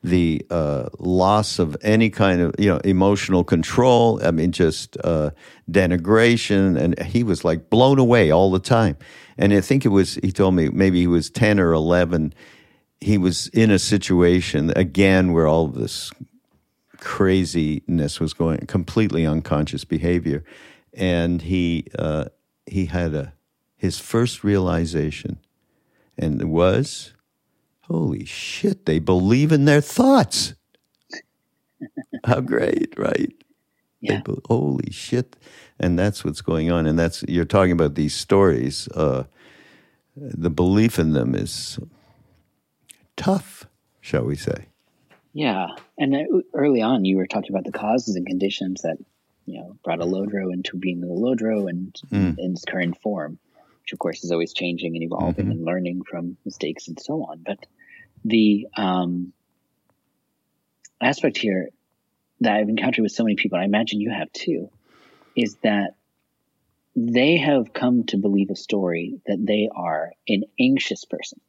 [0.03, 4.19] the uh, loss of any kind of you know emotional control.
[4.25, 5.31] I mean, just uh,
[5.69, 8.97] denigration, and he was like blown away all the time.
[9.37, 12.33] And I think it was he told me maybe he was ten or eleven.
[13.01, 16.11] He was in a situation again where all of this
[16.97, 20.43] craziness was going, completely unconscious behavior,
[20.93, 22.25] and he uh,
[22.65, 23.33] he had a
[23.77, 25.39] his first realization,
[26.17, 27.13] and it was,
[27.81, 30.53] holy shit, they believe in their thoughts.
[32.25, 33.31] How great, right?
[34.01, 34.21] Yeah.
[34.25, 35.37] They, holy shit,
[35.79, 38.89] and that's what's going on, and that's you're talking about these stories.
[38.89, 39.23] Uh,
[40.15, 41.79] the belief in them is
[43.19, 43.67] tough,
[43.99, 44.67] shall we say?
[45.33, 46.15] Yeah, and
[46.53, 48.97] early on, you were talking about the causes and conditions that
[49.45, 52.35] you know brought Alodro into being Alodro and Mm.
[52.39, 53.37] in its current form,
[53.83, 55.51] which of course is always changing and evolving Mm-hmm.
[55.51, 57.43] and learning from mistakes and so on.
[57.45, 57.59] But
[58.23, 59.33] the um,
[61.01, 61.69] aspect here
[62.39, 64.69] that I've encountered with so many people, and I imagine you have too,
[65.35, 65.91] is that
[66.95, 71.39] they have come to believe a story that they are an anxious person.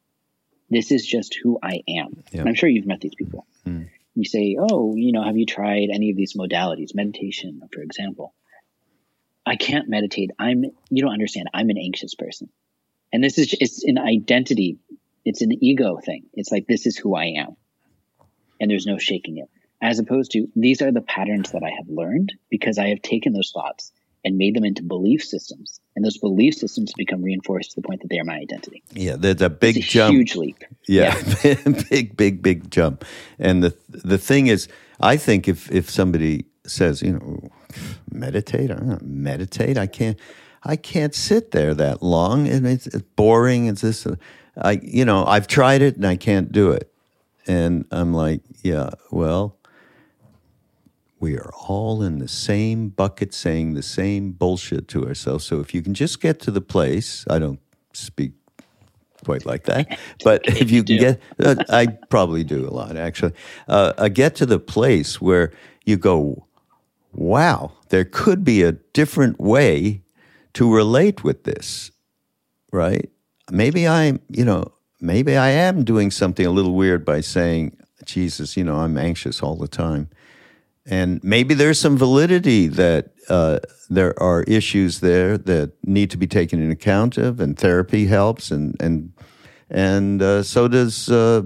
[0.71, 2.23] This is just who I am.
[2.41, 3.47] And I'm sure you've met these people.
[3.67, 3.89] Mm.
[4.15, 8.35] You say, Oh, you know, have you tried any of these modalities, meditation, for example?
[9.45, 10.31] I can't meditate.
[10.39, 11.49] I'm, you don't understand.
[11.53, 12.51] I'm an anxious person.
[13.13, 14.79] And this is, it's an identity.
[15.25, 16.27] It's an ego thing.
[16.35, 17.57] It's like, this is who I am.
[18.61, 19.49] And there's no shaking it.
[19.83, 23.33] As opposed to, these are the patterns that I have learned because I have taken
[23.33, 23.93] those thoughts
[24.25, 25.81] and made them into belief systems.
[25.97, 28.83] And those belief systems become reinforced to the point that they are my identity.
[28.93, 30.15] Yeah, there's a big It's a jump.
[30.15, 30.63] huge leap.
[30.87, 31.21] Yeah,
[31.91, 33.05] big, big, big jump.
[33.39, 34.69] And the the thing is,
[35.01, 37.51] I think if if somebody says, you know,
[38.11, 40.19] meditate, I don't meditate, I can't,
[40.63, 43.67] I can't sit there that long, and it's, it's boring.
[43.67, 44.07] It's this,
[44.57, 46.93] I, you know, I've tried it and I can't do it,
[47.47, 49.57] and I'm like, yeah, well.
[51.21, 55.45] We are all in the same bucket saying the same bullshit to ourselves.
[55.45, 57.61] So if you can just get to the place, I don't
[57.93, 58.33] speak
[59.23, 59.99] quite like that.
[60.25, 60.99] But if you can do.
[60.99, 63.35] get, uh, I probably do a lot actually.
[63.69, 65.53] Uh, I get to the place where
[65.85, 66.47] you go,
[67.13, 70.03] wow, there could be a different way
[70.55, 71.91] to relate with this,
[72.73, 73.11] right?
[73.51, 78.57] Maybe I'm, you know, maybe I am doing something a little weird by saying, Jesus,
[78.57, 80.09] you know, I'm anxious all the time.
[80.91, 86.27] And maybe there's some validity that uh, there are issues there that need to be
[86.27, 89.13] taken into account of, and therapy helps, and and
[89.71, 91.43] and uh, so does uh,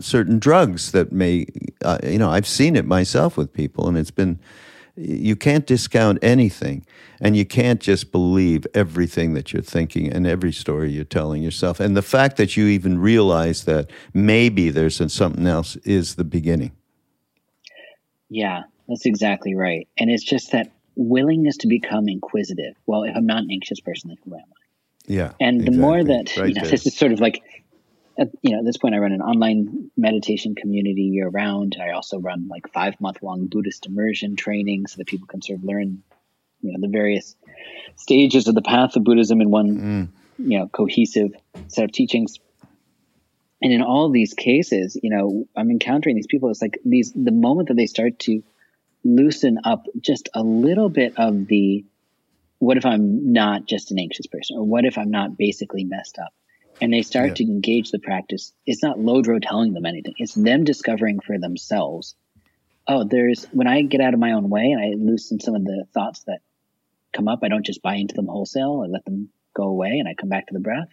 [0.00, 1.44] certain drugs that may,
[1.84, 4.40] uh, you know, I've seen it myself with people, and it's been.
[4.96, 6.86] You can't discount anything,
[7.20, 11.80] and you can't just believe everything that you're thinking and every story you're telling yourself.
[11.80, 16.70] And the fact that you even realize that maybe there's something else is the beginning.
[18.34, 19.86] Yeah, that's exactly right.
[19.96, 22.74] And it's just that willingness to become inquisitive.
[22.84, 24.64] Well, if I'm not an anxious person, then who am I?
[25.06, 25.32] Yeah.
[25.40, 26.70] And the more that, Right you know, there.
[26.72, 27.42] this is sort of like,
[28.18, 31.76] at, you know, at this point, I run an online meditation community year round.
[31.80, 35.60] I also run like five month long Buddhist immersion training so that people can sort
[35.60, 36.02] of learn,
[36.60, 37.36] you know, the various
[37.94, 40.08] stages of the path of Buddhism in one, mm.
[40.38, 41.30] you know, cohesive
[41.68, 42.40] set of teachings.
[43.62, 46.50] And in all these cases, you know, I'm encountering these people.
[46.50, 48.42] It's like these, the moment that they start to
[49.04, 51.84] loosen up just a little bit of the,
[52.58, 54.56] what if I'm not just an anxious person?
[54.58, 56.32] Or what if I'm not basically messed up?
[56.80, 57.34] And they start Yeah.
[57.34, 58.52] to engage the practice.
[58.66, 60.14] It's not Lodro telling them anything.
[60.18, 62.16] It's them discovering for themselves.
[62.86, 65.64] Oh, there's, when I get out of my own way and I loosen some of
[65.64, 66.40] the thoughts that
[67.14, 68.82] come up, I don't just buy into them wholesale.
[68.84, 70.88] I let them go away and I come back to the breath.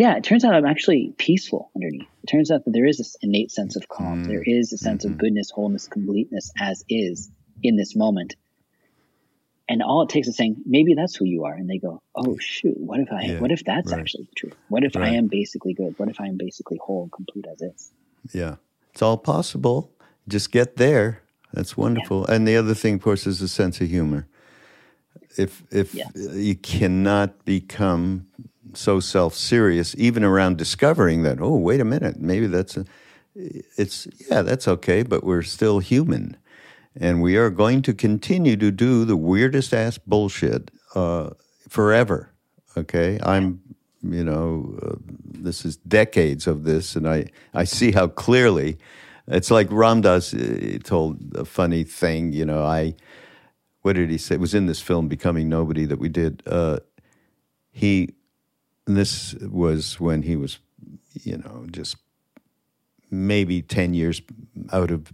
[0.00, 2.08] Yeah, it turns out I'm actually peaceful underneath.
[2.22, 4.24] It turns out that there is this innate sense of calm.
[4.24, 4.28] Mm.
[4.28, 5.20] There is a sense of mm-hmm.
[5.20, 7.30] goodness, wholeness, completeness as is
[7.62, 8.34] in this moment.
[9.68, 11.52] And all it takes is saying, maybe that's who you are.
[11.52, 14.00] And they go, oh shoot, what if I, Yeah, what if that's right.
[14.00, 14.54] actually the truth?
[14.70, 15.98] What if I am basically good?
[15.98, 17.92] What if I am basically whole and complete as is?
[18.32, 18.54] Yeah,
[18.92, 19.92] it's all possible.
[20.26, 21.20] Just get there.
[21.52, 22.24] That's wonderful.
[22.24, 24.28] And the other thing, of course, is a sense of humor.
[25.36, 26.10] If if Yes.
[26.14, 28.28] you cannot become
[28.74, 32.84] so self serious, even around discovering that, oh, wait a minute, maybe that's a,
[33.34, 36.36] it's yeah, that's okay, but we're still human,
[36.98, 41.30] and we are going to continue to do the weirdest ass bullshit uh,
[41.68, 42.32] forever.
[42.76, 43.60] Okay, I'm,
[44.02, 48.78] you know, uh, this is decades of this, and I I see how clearly.
[49.28, 52.32] It's like Ram Dass uh, told a funny thing.
[52.32, 52.96] You know, I
[53.82, 54.34] what did he say?
[54.34, 56.42] It was in this film, Becoming Nobody, that we did.
[56.46, 56.80] Uh,
[57.70, 58.10] he,
[58.86, 60.58] and this was when he was,
[61.22, 61.96] you know, just
[63.10, 64.22] maybe 10 years
[64.72, 65.08] out of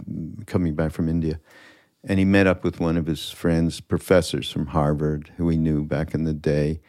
[0.47, 1.41] coming back from India.
[2.05, 5.85] And he met up with one of his friends, professors from Harvard, who he knew
[5.85, 6.81] back in the day.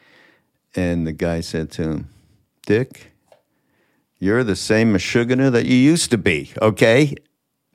[0.75, 2.09] And the guy said to him,
[2.65, 3.13] Dick,
[4.19, 7.15] you're the same Meshuggah that you used to be, okay?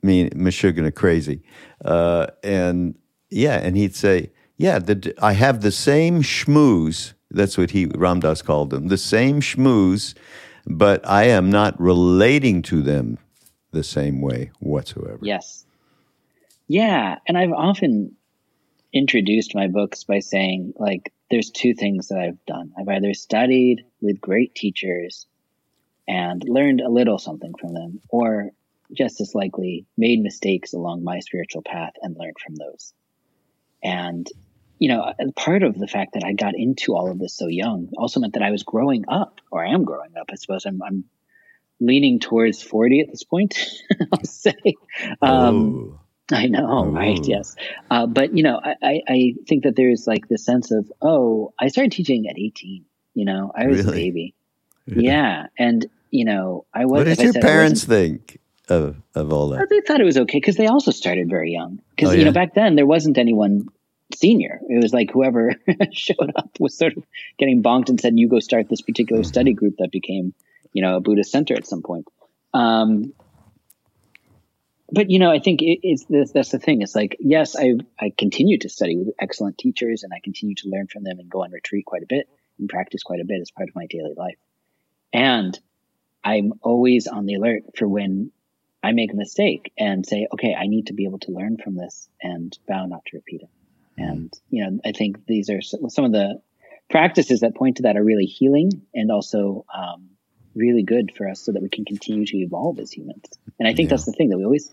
[0.03, 1.41] I mean Meshuggah crazy,
[1.83, 2.95] uh, and
[3.29, 7.13] yeah, and he'd say, yeah, the, I have the same schmooze.
[7.33, 10.15] That's what he Ram Dass called them, the same schmooze,
[10.65, 13.17] but I am not relating to them
[13.71, 15.19] the same way whatsoever.
[15.21, 15.65] Yes.
[16.67, 18.15] Yeah, and I've often
[18.93, 22.73] introduced my books by saying like there's two things that I've done.
[22.77, 25.25] I've either studied with great teachers
[26.07, 28.51] and learned a little something from them or
[28.95, 32.93] just as likely made mistakes along my spiritual path and learned from those.
[33.83, 34.27] And
[34.83, 37.87] you know, part of the fact that I got into all of this so young
[37.97, 40.29] also meant that I was growing up, or I am growing up.
[40.29, 41.05] I suppose I'm, I'm
[41.79, 43.57] leaning towards 40 at this point,
[44.11, 44.75] I'll say.
[45.21, 45.99] Um,
[46.33, 46.85] I know, oh.
[46.87, 47.25] right?
[47.25, 47.55] Yes.
[47.89, 51.69] Uh, but, you know, I, I think that there's like this sense of, oh, I
[51.69, 52.83] started teaching at 18.
[53.13, 53.89] You know, I was really?
[53.89, 54.35] a baby.
[54.85, 55.05] Really?
[55.05, 55.45] Yeah.
[55.57, 56.99] And, you know, I was.
[56.99, 58.37] What did your said, parents think?
[58.67, 61.81] Of, of all that, they thought it was okay because they also started very young.
[61.95, 63.67] Because oh, you know back then there wasn't anyone
[64.23, 64.61] senior.
[64.69, 65.53] It was like whoever
[65.91, 67.03] showed up was sort of
[67.37, 69.27] getting bonked and said, "You go start this particular mm-hmm.
[69.27, 70.33] study group that became,
[70.71, 72.07] you know, a Buddhist center at some point."
[72.53, 73.13] Um,
[74.89, 76.81] but you know, I think it, it's this, that's the thing.
[76.81, 80.69] It's like, yes, I I continue to study with excellent teachers, and I continue to
[80.69, 83.41] learn from them and go on retreat quite a bit and practice quite a bit
[83.41, 84.39] as part of my daily life.
[85.11, 85.59] And
[86.23, 88.31] I'm always on the alert for when
[88.81, 91.75] I make a mistake and say, okay, I need to be able to learn from
[91.75, 93.49] this and vow not to repeat it.
[93.97, 96.41] And, you know, I think these are some of the
[96.89, 100.09] practices that point to that are really healing and also um,
[100.55, 103.25] really good for us so that we can continue to evolve as humans.
[103.59, 103.95] And I think yeah.
[103.95, 104.69] that's the thing that we always,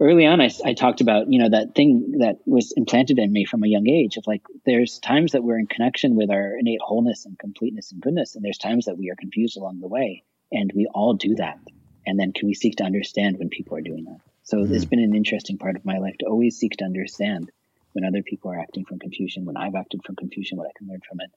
[0.00, 3.44] early on, I, I talked about, you know, that thing that was implanted in me
[3.44, 6.80] from a young age of like, there's times that we're in connection with our innate
[6.80, 8.34] wholeness and completeness and goodness.
[8.34, 10.22] And there's times that we are confused along the way.
[10.52, 11.58] And we all do that.
[12.06, 14.20] And then can we seek to understand when people are doing that?
[14.48, 14.74] So mm-hmm.
[14.74, 17.50] it's been an interesting part of my life to always seek to understand
[17.92, 20.88] when other people are acting from confusion, when I've acted from confusion, what I can
[20.88, 21.30] learn from it.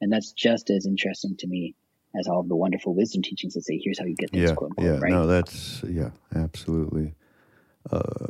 [0.00, 1.74] And that's just as interesting to me
[2.16, 4.54] as all of the wonderful wisdom teachings that say, here's how you get this yeah,
[4.54, 5.10] quote, yeah, right?
[5.10, 7.14] No, that's, yeah, absolutely.
[7.90, 8.28] Uh,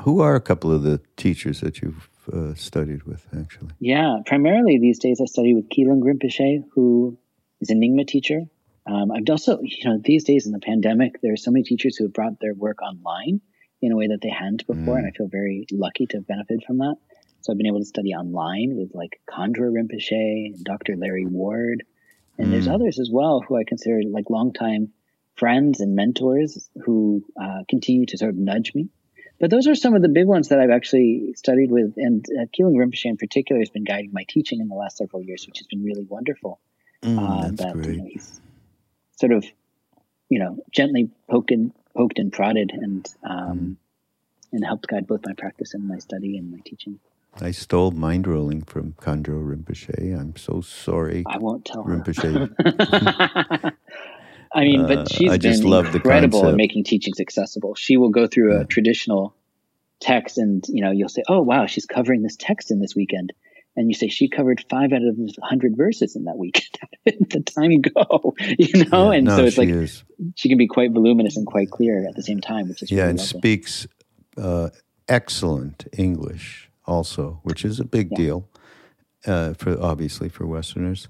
[0.00, 3.70] who are a couple of the teachers that you've uh, studied with, actually?
[3.80, 7.16] Yeah, primarily these days I study with Kilung Rinpoche, who
[7.62, 8.42] is a Nyingma teacher.
[8.86, 11.96] Um, I've also, you know, these days in the pandemic, there are so many teachers
[11.96, 13.40] who have brought their work online
[13.82, 14.94] in a way that they hadn't before.
[14.94, 14.98] Mm.
[14.98, 16.96] And I feel very lucky to have benefited from that.
[17.40, 20.96] So I've been able to study online with like Khandro Rinpoche and Dr.
[20.96, 21.82] Larry Ward.
[22.38, 22.50] And mm.
[22.52, 24.92] there's others as well who I consider like longtime
[25.36, 28.88] friends and mentors who uh, continue to sort of nudge me.
[29.40, 31.94] But those are some of the big ones that I've actually studied with.
[31.96, 35.20] And uh, Kilung Rinpoche in particular has been guiding my teaching in the last several
[35.20, 36.60] years, which has been really wonderful.
[37.02, 37.88] Mm, uh, that great.
[37.88, 38.40] You know, he's
[39.18, 39.44] sort of,
[40.28, 43.76] you know, gently poking poked and prodded and um, mm.
[44.52, 46.98] and helped guide both my practice and my study and my teaching.
[47.40, 50.18] I stole Mindrolling from Khandro Rinpoche.
[50.18, 51.24] I'm so sorry.
[51.26, 52.52] I won't tell Rinpoche.
[54.54, 57.74] I mean, but uh, she's uh, been incredible at making teachings accessible.
[57.74, 59.34] She will go through a traditional
[59.98, 63.32] text, and you know, you'll say, "Oh, wow, she's covering this text in this weekend,"
[63.76, 66.64] and you say she covered five out of hundred verses in that week.
[67.04, 70.04] the time go, you know, yeah, and no, so it's like is.
[70.36, 73.02] she can be quite voluminous and quite clear at the same time, which is yeah,
[73.02, 73.38] really and lovely.
[73.38, 73.86] speaks
[74.36, 74.68] uh,
[75.08, 78.16] excellent English also, which is a big yeah.
[78.16, 78.48] deal
[79.26, 81.08] uh, for obviously for Westerners,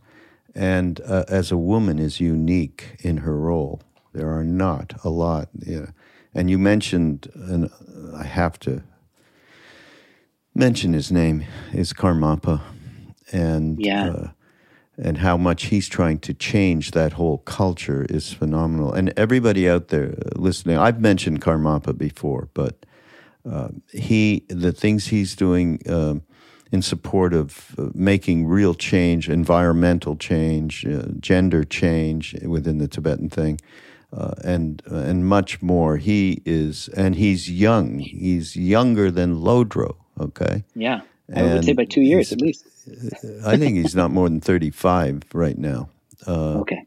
[0.54, 3.80] and uh, as a woman is unique in her role.
[4.12, 5.86] There are not a lot, yeah.
[6.34, 7.70] And you mentioned, and
[8.14, 8.82] I have to
[10.54, 12.60] mention his name is Karmapa,
[13.32, 14.10] and yeah.
[14.10, 14.28] Uh,
[14.98, 18.92] and how much he's trying to change that whole culture is phenomenal.
[18.92, 22.84] And everybody out there listening, I've mentioned Karmapa before, but
[23.50, 26.22] uh, he the things he's doing um,
[26.70, 33.30] in support of uh, making real change, environmental change, uh, gender change within the Tibetan
[33.30, 33.58] thing.
[34.12, 35.96] Uh, and and much more.
[35.96, 37.98] He is, and he's young.
[37.98, 40.64] He's younger than Lodro, Okay.
[40.74, 41.00] Yeah,
[41.34, 42.66] I and would say by two years at least.
[43.44, 45.88] I think he's not more than thirty-five right now.
[46.26, 46.86] Uh, okay.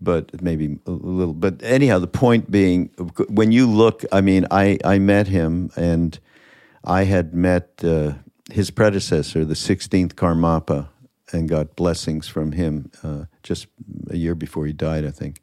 [0.00, 1.34] But maybe a little.
[1.34, 2.90] But anyhow, the point being,
[3.28, 6.18] when you look, I mean, I I met him, and
[6.84, 8.14] I had met uh,
[8.52, 10.88] his predecessor, the sixteenth Karmapa,
[11.32, 13.66] and got blessings from him uh, just
[14.10, 15.40] a year before he died, I think,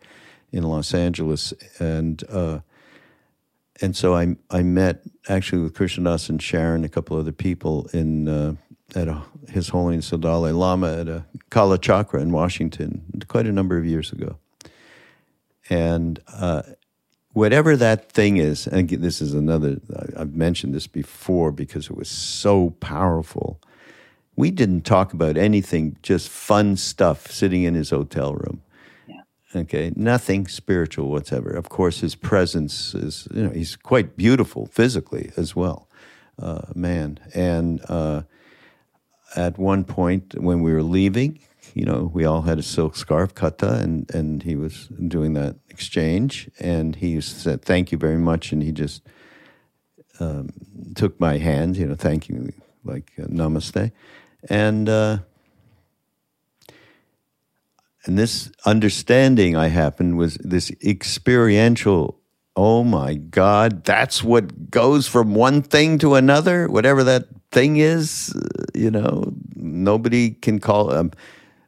[0.52, 2.60] in Los Angeles, and uh,
[3.82, 7.88] and so I I met actually with Krishna Das and Sharon, a couple other people
[7.94, 8.56] in uh,
[8.96, 13.78] at a, His Holiness the Dalai Lama at a Kalachakra in Washington quite a number
[13.78, 14.38] of years ago,
[15.70, 16.64] and uh,
[17.34, 19.78] whatever that thing is, and this is another,
[20.18, 23.62] I've mentioned this before because it was so powerful.
[24.36, 28.62] We didn't talk about anything, just fun stuff sitting in his hotel room.
[29.54, 31.50] Okay, nothing spiritual whatsoever.
[31.50, 35.90] Of course, his presence is, you know, he's quite beautiful physically as well,
[36.40, 37.20] uh, man.
[37.36, 38.22] And uh,
[39.36, 41.40] at one point when we were leaving,
[41.74, 45.58] you know, we all had a silk scarf, kata, and, and he was doing that
[45.70, 46.50] exchange.
[46.60, 48.54] And he said, Thank you very much.
[48.54, 49.02] And he just
[50.20, 50.50] um,
[50.96, 52.54] took my hand, you know, thank you,
[52.86, 53.92] like uh, namaste.
[54.50, 55.20] And, uh,
[58.06, 62.22] and this understanding I happened was this experiential
[62.56, 68.36] oh my God, that's what goes from one thing to another, whatever that thing is,
[68.36, 70.92] uh, you know, nobody can call.
[70.92, 71.12] Um,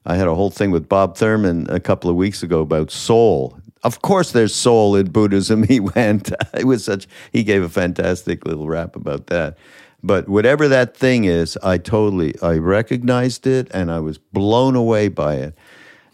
[0.06, 3.58] I had a whole thing with Bob Thurman a couple of weeks ago about soul.
[3.84, 5.64] Of course, there's soul in Buddhism.
[5.68, 6.32] He went.
[6.54, 7.08] It was such.
[7.32, 9.58] He gave a fantastic little rap about that.
[10.06, 15.08] But whatever that thing is, I totally I recognized it and I was blown away
[15.08, 15.56] by it.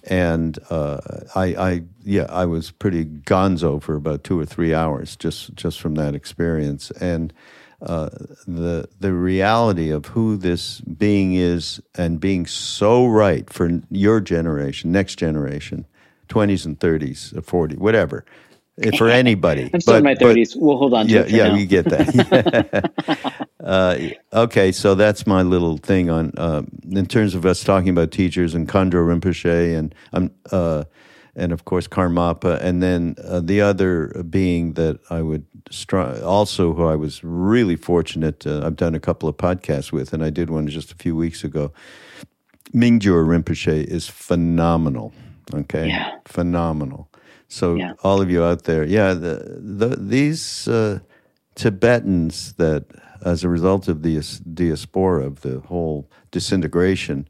[0.09, 0.99] And uh,
[1.35, 5.79] I, I, yeah, I was pretty gonzo for about two or three hours just just
[5.79, 6.89] from that experience.
[6.91, 7.31] And
[7.81, 8.09] uh,
[8.47, 14.91] the the reality of who this being is and being so right for your generation,
[14.91, 15.85] next generation,
[16.27, 18.25] twenties and thirties, forty, whatever,
[18.97, 19.69] for anybody.
[19.73, 20.55] I'm still but, in my thirties.
[20.55, 21.07] We'll hold on.
[21.09, 21.55] yeah, yeah, now.
[21.55, 23.49] you get that.
[23.63, 23.97] uh,
[24.33, 28.55] okay, so that's my little thing on uh, in terms of us talking about teachers
[28.55, 30.83] and Khandro Rinpoche and um, uh,
[31.35, 36.73] and of course Karmapa, and then uh, the other being that I would str- also
[36.73, 38.45] who I was really fortunate.
[38.45, 41.15] Uh, I've done a couple of podcasts with, and I did one just a few
[41.15, 41.71] weeks ago.
[42.73, 45.13] Mingyur Rinpoche is phenomenal.
[45.53, 46.11] Okay, yeah.
[46.25, 47.08] phenomenal.
[47.49, 47.93] So yeah.
[48.03, 50.99] all of you out there, yeah, the, the, these uh,
[51.55, 52.85] Tibetans that,
[53.25, 54.21] as a result of the
[54.53, 57.27] diaspora of the whole disintegration,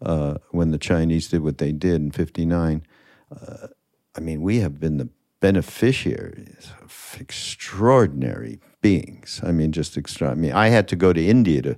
[0.00, 2.82] uh, when the Chinese did what they did in '59
[3.30, 3.68] uh,
[4.16, 5.08] I mean, we have been the
[5.40, 9.40] beneficiaries of extraordinary beings.
[9.44, 10.30] I mean, just extra.
[10.30, 11.76] I mean, I had to go to India to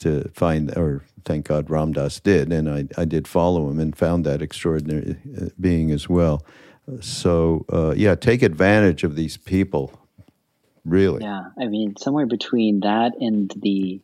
[0.00, 3.96] to find, or thank God Ram Dass did, and I, I did follow him and
[3.96, 6.44] found that extraordinary uh, being as well.
[7.00, 9.92] So, uh, yeah, take advantage of these people,
[10.84, 11.22] really.
[11.22, 14.00] Yeah, I mean, somewhere between that and the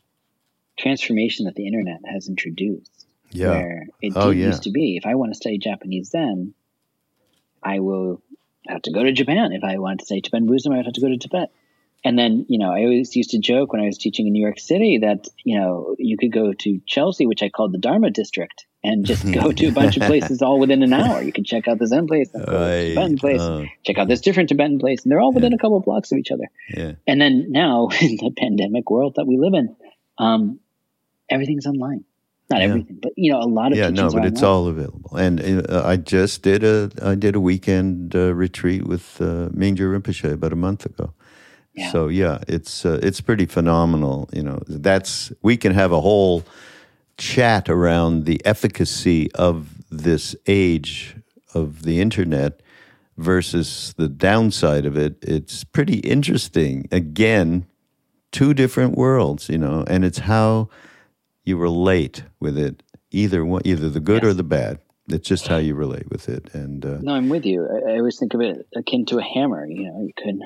[0.79, 3.05] transformation that the internet has introduced
[3.35, 3.51] yeah.
[3.51, 4.47] Where it oh, yeah.
[4.47, 6.55] used to be, if I want to study Japanese Zen,
[7.63, 8.23] I will
[8.69, 9.53] have to go to Japan.
[9.53, 11.51] If I want to study Tibetan Buddhism, I would have to go to Tibet.
[12.05, 14.43] And then, you know, I always used to joke when I was teaching in New
[14.43, 18.11] York City that, you know, you could go to Chelsea, which I called the Dharma
[18.11, 21.23] district, and just go to a bunch of places all within an hour.
[21.23, 24.51] You can check out the Zen place, the Tibetan place, uh, check out this different
[24.51, 25.57] Tibetan place, and they're all within yeah.
[25.57, 26.45] a couple of blocks of each other.
[26.69, 26.93] Yeah.
[27.07, 29.75] And then now, in the pandemic world that we live in,
[30.19, 30.61] um,
[31.29, 32.05] everything's online
[32.51, 32.67] not yeah.
[32.67, 35.17] everything, but you know, a lot of yeah, no, but it's all available.
[35.17, 39.99] And uh, I just did a I did a weekend uh, retreat with uh, Mingyur
[39.99, 41.15] Rinpoche about a month ago.
[41.91, 44.29] So yeah, it's uh, it's pretty phenomenal.
[44.33, 46.45] You know, that's we can have a whole
[47.17, 51.17] chat around the efficacy of this age
[51.55, 52.61] of the internet
[53.17, 55.17] versus the downside of it.
[55.23, 56.89] It's pretty interesting.
[56.91, 57.67] Again,
[58.33, 59.49] two different worlds.
[59.49, 60.69] You know, and it's how
[61.45, 64.31] you relate with it, either one, either the good yes.
[64.31, 64.79] or the bad.
[65.09, 66.49] It's just how you relate with it.
[66.55, 67.67] And uh, no, I'm with you.
[67.67, 69.67] I, I, always think of it akin to a hammer.
[69.67, 70.41] You know, you could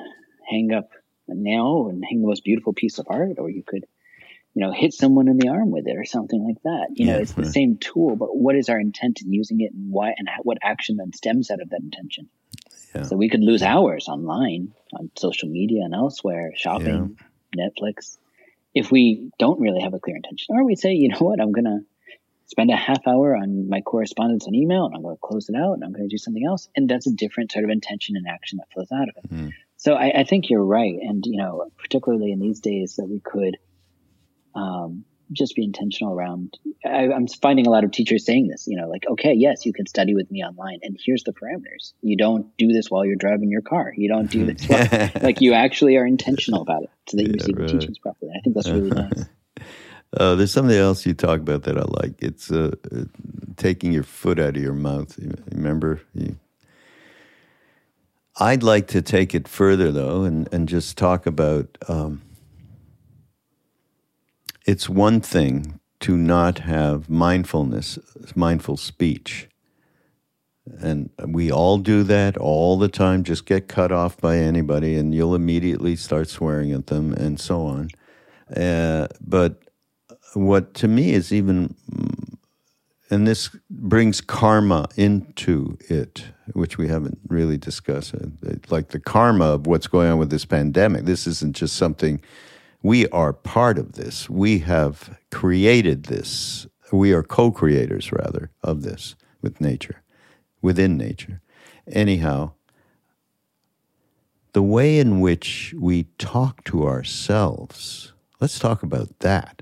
[0.49, 0.89] hang up
[1.29, 3.85] a nail and hang the most beautiful piece of art, or you could,
[4.53, 6.87] you know, hit someone in the arm with it or something like that.
[6.95, 7.45] You yeah, know, it's right.
[7.45, 10.57] the same tool, but what is our intent in using it, and why, and what
[10.63, 12.29] action then stems out of that intention?
[12.95, 13.03] Yeah.
[13.03, 17.17] So we could lose hours online, on social media and elsewhere, shopping,
[17.55, 17.69] yeah.
[17.69, 18.17] Netflix,
[18.73, 21.51] if we don't really have a clear intention, or we say, you know what, I'm
[21.51, 21.79] going to
[22.49, 25.55] spend a half hour on my correspondence and email and I'm going to close it
[25.55, 26.67] out and I'm going to do something else.
[26.75, 29.31] And that's a different sort of intention and action that flows out of it.
[29.31, 29.53] Mm.
[29.77, 30.95] So I, I, think you're right.
[30.99, 33.57] And, you know, particularly in these days that we could,
[34.55, 36.57] um, just be intentional around.
[36.85, 39.73] I, am finding a lot of teachers saying this, you know, like, okay, yes, you
[39.73, 41.93] can study with me online, and here's the parameters.
[42.01, 43.93] You don't do this while you're driving your car.
[43.95, 47.33] You don't do this while, like you actually are intentional about it, so that you
[47.33, 47.67] receive right.
[47.67, 48.31] the teachings properly.
[48.35, 49.25] I think that's really nice.
[50.17, 52.15] Uh, there's something else you talk about that I like.
[52.19, 53.03] It's uh, uh,
[53.57, 55.17] taking your foot out of your mouth.
[55.19, 56.01] You remember?
[56.15, 56.37] You,
[58.39, 61.77] I'd like to take it further though, and and just talk about.
[61.87, 62.23] Um,
[64.69, 67.97] it's one thing to not have mindfulness,
[68.35, 69.49] mindful speech.
[70.79, 73.23] And we all do that all the time.
[73.23, 77.65] Just get cut off by anybody, and you'll immediately start swearing at them, and so
[77.65, 77.89] on.
[78.55, 79.59] Uh, but
[80.35, 81.75] what to me is even,
[83.09, 88.13] and this brings karma into it, which we haven't really discussed.
[88.69, 91.05] Like the karma of what's going on with this pandemic.
[91.05, 92.21] This isn't just something.
[92.81, 94.29] We are part of this.
[94.29, 96.67] We have created this.
[96.91, 100.01] We are co creators, rather, of this with nature
[100.61, 101.41] within nature.
[101.87, 102.51] Anyhow,
[104.53, 109.61] the way in which we talk to ourselves, let's talk about that.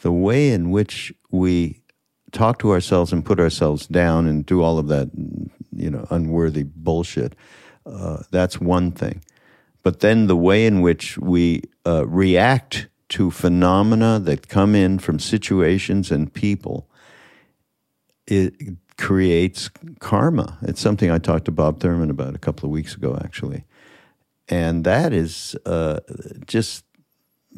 [0.00, 1.82] The way in which we
[2.32, 5.10] talk to ourselves and put ourselves down and do all of that,
[5.72, 7.34] you know, unworthy bullshit,
[7.86, 9.22] uh, that's one thing.
[9.82, 15.18] But then the way in which we uh, react to phenomena that come in from
[15.18, 16.88] situations and people,
[18.26, 18.54] it,
[19.02, 19.68] creates
[19.98, 20.58] karma.
[20.62, 23.64] It's something I talked to Bob Thurman about a couple of weeks ago, actually.
[24.48, 26.00] And that is uh,
[26.46, 26.84] just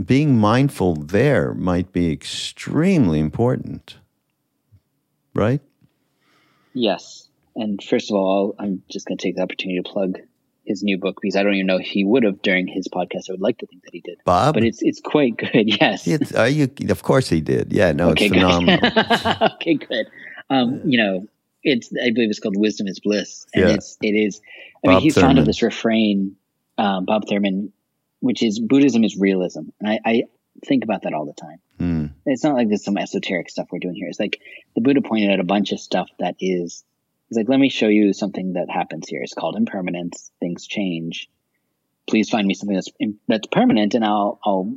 [0.03, 3.99] being mindful there might be extremely important,
[5.35, 5.61] right?
[6.73, 7.29] Yes.
[7.55, 10.19] And first of all, I'm just going to take the opportunity to plug
[10.67, 13.29] his new book because I don't even know if he would have during his podcast.
[13.29, 14.19] I would like to think that he did.
[14.25, 15.51] Bob, but it's it's quite good.
[15.81, 17.73] Yes, it's, you, of course he did.
[17.73, 18.81] Yeah, no, okay, it's phenomenal.
[19.55, 20.07] okay, good.
[20.51, 21.27] Um, you know,
[21.63, 23.75] it's I believe it's called Wisdom is Bliss, and yeah.
[23.75, 24.41] it's it is.
[24.85, 26.37] I Bob mean, he's fond of this refrain,
[26.79, 27.73] um, Bob Thurman,
[28.21, 30.23] which is Buddhism is realism, and I, I
[30.65, 31.59] think about that all the time.
[31.81, 32.13] Mm.
[32.27, 34.09] It's not like there's some esoteric stuff we're doing here.
[34.09, 34.41] It's like
[34.75, 36.85] the Buddha pointed out a bunch of stuff that is.
[37.35, 39.21] He's like, let me show you something that happens here.
[39.21, 40.31] It's called impermanence.
[40.39, 41.29] Things change.
[42.09, 42.91] Please find me something that's
[43.27, 44.77] that's permanent, and I'll I'll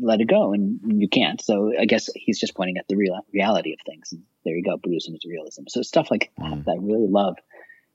[0.00, 3.20] let it go and you can't so i guess he's just pointing at the real
[3.34, 6.64] reality of things and there you go buddhism is realism so stuff like mm.
[6.64, 7.36] that i really love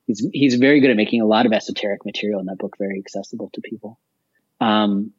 [0.05, 2.99] he's he's very good at making a lot of esoteric material in that book very
[2.99, 3.99] accessible to people
[4.61, 5.13] um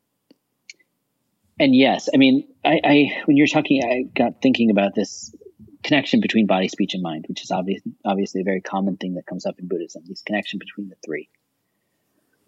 [1.58, 5.34] and yes i mean i i when you're talking i got thinking about this
[5.82, 9.26] connection between body speech and mind which is obvious obviously a very common thing that
[9.26, 11.28] comes up in buddhism this connection between the three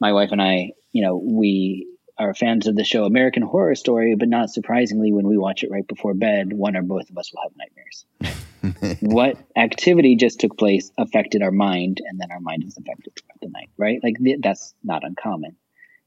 [0.00, 1.86] my wife and i you know we
[2.18, 5.70] are fans of the show American Horror Story, but not surprisingly, when we watch it
[5.70, 8.98] right before bed, one or both of us will have nightmares.
[9.00, 13.40] what activity just took place affected our mind, and then our mind is affected throughout
[13.40, 14.00] the night, right?
[14.02, 15.56] Like th- that's not uncommon.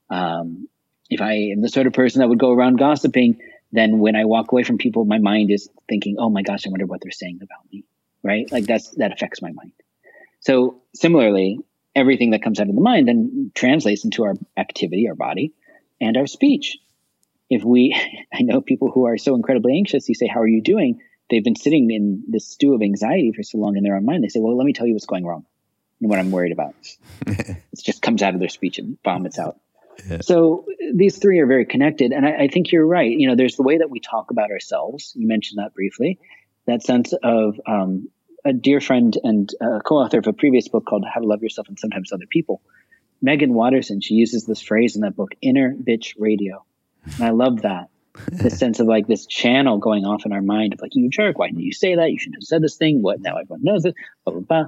[0.10, 0.68] Um,
[1.10, 3.40] if I am the sort of person that would go around gossiping,
[3.72, 6.70] then when I walk away from people, my mind is thinking, "Oh my gosh, I
[6.70, 7.84] wonder what they're saying about me,"
[8.24, 8.52] right?
[8.52, 9.74] Like that's that affects my mind.
[10.42, 11.60] So similarly,
[11.96, 15.54] everything that comes out of the mind then translates into our activity, our body,
[16.00, 16.78] and our speech.
[17.50, 17.96] If we,
[18.34, 21.02] I know people who are so incredibly anxious, you say, How are you doing?
[21.30, 24.24] They've been sitting in this stew of anxiety for so long in their own mind.
[24.24, 25.46] They say, Well, let me tell you what's going wrong
[26.00, 26.76] and what I'm worried about.
[27.28, 29.58] it just comes out of their speech and vomits out.
[30.10, 30.20] Yeah.
[30.22, 32.12] So these three are very connected.
[32.12, 33.12] And I, I, think you're right.
[33.12, 35.14] You know, there's the way that we talk about ourselves.
[35.16, 36.20] You mentioned that briefly.
[36.68, 38.10] That sense of um,
[38.46, 41.68] a dear friend and uh, co-author of a previous book called How to Love Yourself
[41.68, 42.62] and Sometimes Other People
[43.22, 46.66] Meggan Watterson, she uses this phrase in that book, inner bitch radio.
[47.16, 47.90] And I love that.
[48.32, 51.38] the sense of like this channel going off in our mind of like, you jerk,
[51.38, 52.12] why didn't you say that?
[52.12, 53.02] You shouldn't have said this thing.
[53.02, 54.66] What now everyone knows it, blah, blah, blah.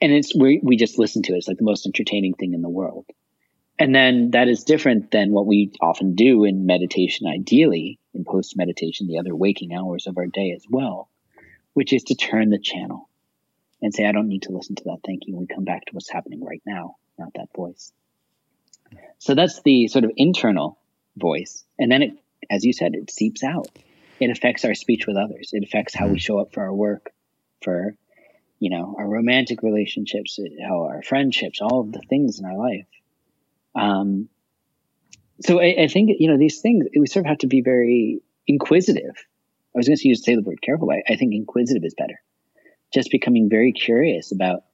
[0.00, 1.38] And it's we we just listen to it.
[1.38, 3.04] It's like the most entertaining thing in the world.
[3.78, 8.56] And then that is different than what we often do in meditation, ideally, in post
[8.56, 11.08] meditation, the other waking hours of our day as well,
[11.74, 13.08] which is to turn the channel
[13.80, 15.36] and say, I don't need to listen to that thinking.
[15.36, 17.92] We come back to what's happening right now not that voice.
[19.18, 20.78] So that's the sort of internal
[21.16, 21.64] voice.
[21.78, 22.12] And then it,
[22.48, 23.68] as you said, it seeps out.
[24.20, 25.50] It affects our speech with others.
[25.52, 26.18] It affects how we mm-hmm.
[26.18, 27.10] show up for our work,
[27.62, 27.94] for,
[28.58, 32.86] you know, our romantic relationships, how our friendships, all of the things in our life.
[33.78, 34.28] Um,
[35.40, 38.20] so I, I think, you know, these things, we sort of have to be very
[38.46, 39.14] inquisitive.
[39.74, 42.20] I was going to use say the word careful, but I think inquisitive is better.
[42.92, 44.64] Just becoming very curious about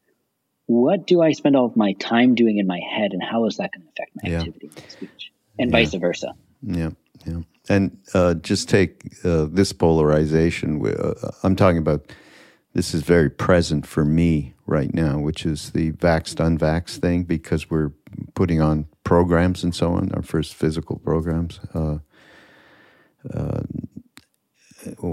[0.66, 3.58] what do I spend all of my time doing in my head, and how is
[3.58, 4.38] that going to affect my yeah.
[4.38, 5.76] activity speech, and yeah.
[5.76, 6.34] vice versa?
[6.62, 6.90] Yeah,
[7.26, 7.40] yeah.
[7.68, 10.84] And uh, just take uh, this polarization.
[10.86, 12.10] Uh, I'm talking about
[12.74, 17.70] this is very present for me right now, which is the vaxxed unvaxxed thing, because
[17.70, 17.92] we're
[18.34, 21.60] putting on programs and so on, our first physical programs.
[21.72, 21.98] Uh,
[23.32, 23.62] uh,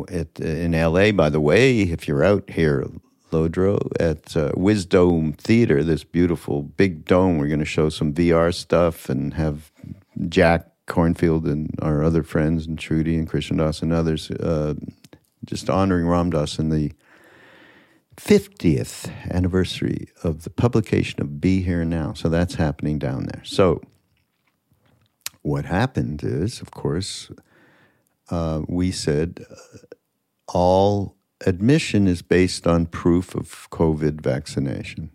[0.10, 2.86] at, in LA, by the way, if you're out here
[3.32, 7.38] Lodro at uh, Wisdome Theater, this beautiful big dome.
[7.38, 9.72] We're going to show some VR stuff and have
[10.28, 14.74] Jack Kornfield and our other friends and Trudy and Krishna Das and others uh,
[15.46, 16.92] just honoring Ram Dass in the
[18.24, 22.14] 50th anniversary of the publication of Be Here Now.
[22.14, 23.44] So that's happening down there.
[23.44, 23.82] So
[25.42, 27.32] what happened is, of course,
[28.30, 29.56] uh, we said uh,
[30.48, 31.16] all
[31.48, 35.10] admission is based on proof of COVID vaccination.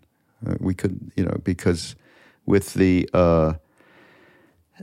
[0.45, 1.95] Uh, we could, you know, because
[2.45, 3.53] with the uh,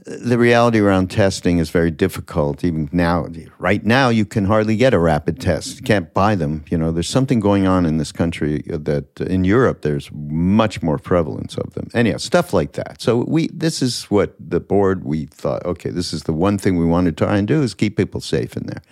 [0.02, 2.64] the reality around testing is very difficult.
[2.64, 3.26] Even now,
[3.58, 5.76] right now, you can hardly get a rapid test.
[5.76, 6.64] You can't buy them.
[6.68, 10.98] You know, there's something going on in this country that in Europe there's much more
[10.98, 11.88] prevalence of them.
[11.94, 13.00] Anyhow, stuff like that.
[13.00, 15.64] So we, this is what the board we thought.
[15.64, 18.20] Okay, this is the one thing we want to try and do is keep people
[18.20, 18.82] safe in there.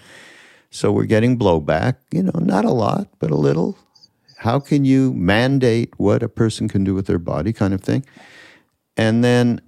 [0.70, 1.96] So we're getting blowback.
[2.12, 3.76] You know, not a lot, but a little.
[4.36, 8.06] How can you mandate what a person can do with their body, kind of thing?
[8.96, 9.60] And then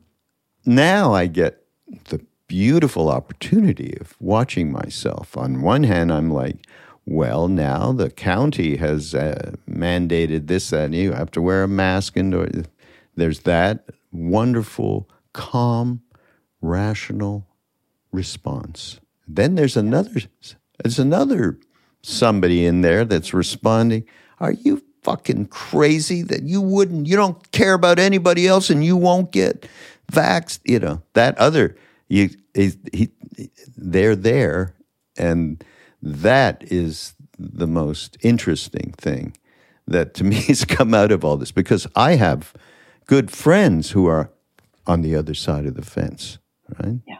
[0.67, 1.63] now I get
[2.05, 5.37] the beautiful opportunity of watching myself.
[5.37, 6.67] On one hand, I'm like,
[7.07, 11.69] well, now the county has uh, mandated this, that, and you have to wear a
[11.69, 12.17] mask.
[12.17, 12.67] And
[13.15, 16.03] there's that wonderful, calm,
[16.61, 17.47] rational
[18.13, 19.01] response.
[19.29, 20.23] Then there's another,
[20.83, 21.59] there's another
[22.03, 24.05] somebody in there that's responding.
[24.39, 28.97] Are you fucking crazy that you wouldn't, you don't care about anybody else and you
[28.97, 29.69] won't get
[30.13, 31.77] vax, you know, that other,
[32.09, 33.11] you, he, he,
[33.77, 34.75] they're there.
[35.17, 35.63] And
[36.03, 39.37] that is the most interesting thing
[39.87, 42.53] that to me has come out of all this because I have
[43.07, 44.31] good friends who are
[44.87, 46.39] on the other side of the fence,
[46.79, 47.01] right?
[47.07, 47.19] Yeah.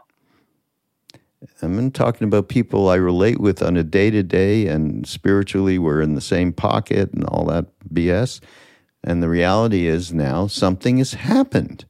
[1.63, 6.01] I'm talking about people I relate with on a day to day and spiritually we're
[6.01, 8.41] in the same pocket and all that BS.
[9.03, 11.85] And the reality is now something has happened.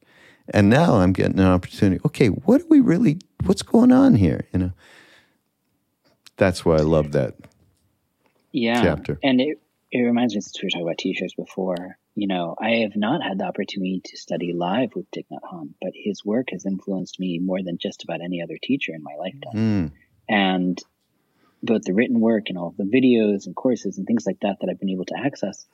[0.50, 2.00] And now I'm getting an opportunity.
[2.04, 4.46] Okay, what are we really, what's going on here?
[4.52, 4.72] You know,
[6.36, 7.34] that's why I love that
[8.52, 8.82] yeah.
[8.82, 9.18] chapter.
[9.22, 9.58] And it,
[9.90, 13.22] it reminds me, since we were talking about teachers before, you know, I have not
[13.22, 17.18] had the opportunity to study live with Thich Nhat Hanh, but his work has influenced
[17.18, 19.54] me more than just about any other teacher in my lifetime.
[19.54, 19.92] Mm.
[20.28, 20.82] And
[21.62, 24.68] both the written work and all the videos and courses and things like that that
[24.70, 25.66] I've been able to access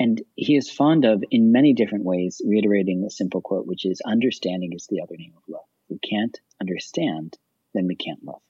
[0.00, 4.00] and he is fond of, in many different ways, reiterating the simple quote, which is
[4.00, 5.66] understanding is the other name of love.
[5.84, 7.36] If we can't understand,
[7.74, 8.40] then we can't love.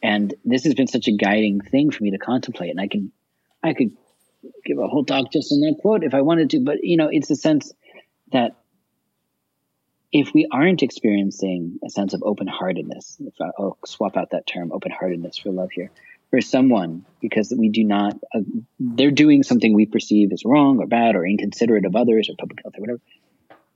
[0.00, 2.70] And this has been such a guiding thing for me to contemplate.
[2.70, 3.10] And I can,
[3.64, 3.96] I could
[4.64, 7.08] give a whole talk just on that quote if I wanted to, but you know,
[7.10, 7.72] it's a sense
[8.30, 8.54] that
[10.12, 14.46] if we aren't experiencing a sense of open heartedness, if I, will swap out that
[14.46, 15.90] term, open heartedness for love here,
[16.34, 18.40] for someone because we do not uh,
[18.80, 22.58] they're doing something we perceive as wrong or bad or inconsiderate of others or public
[22.64, 23.00] health or whatever.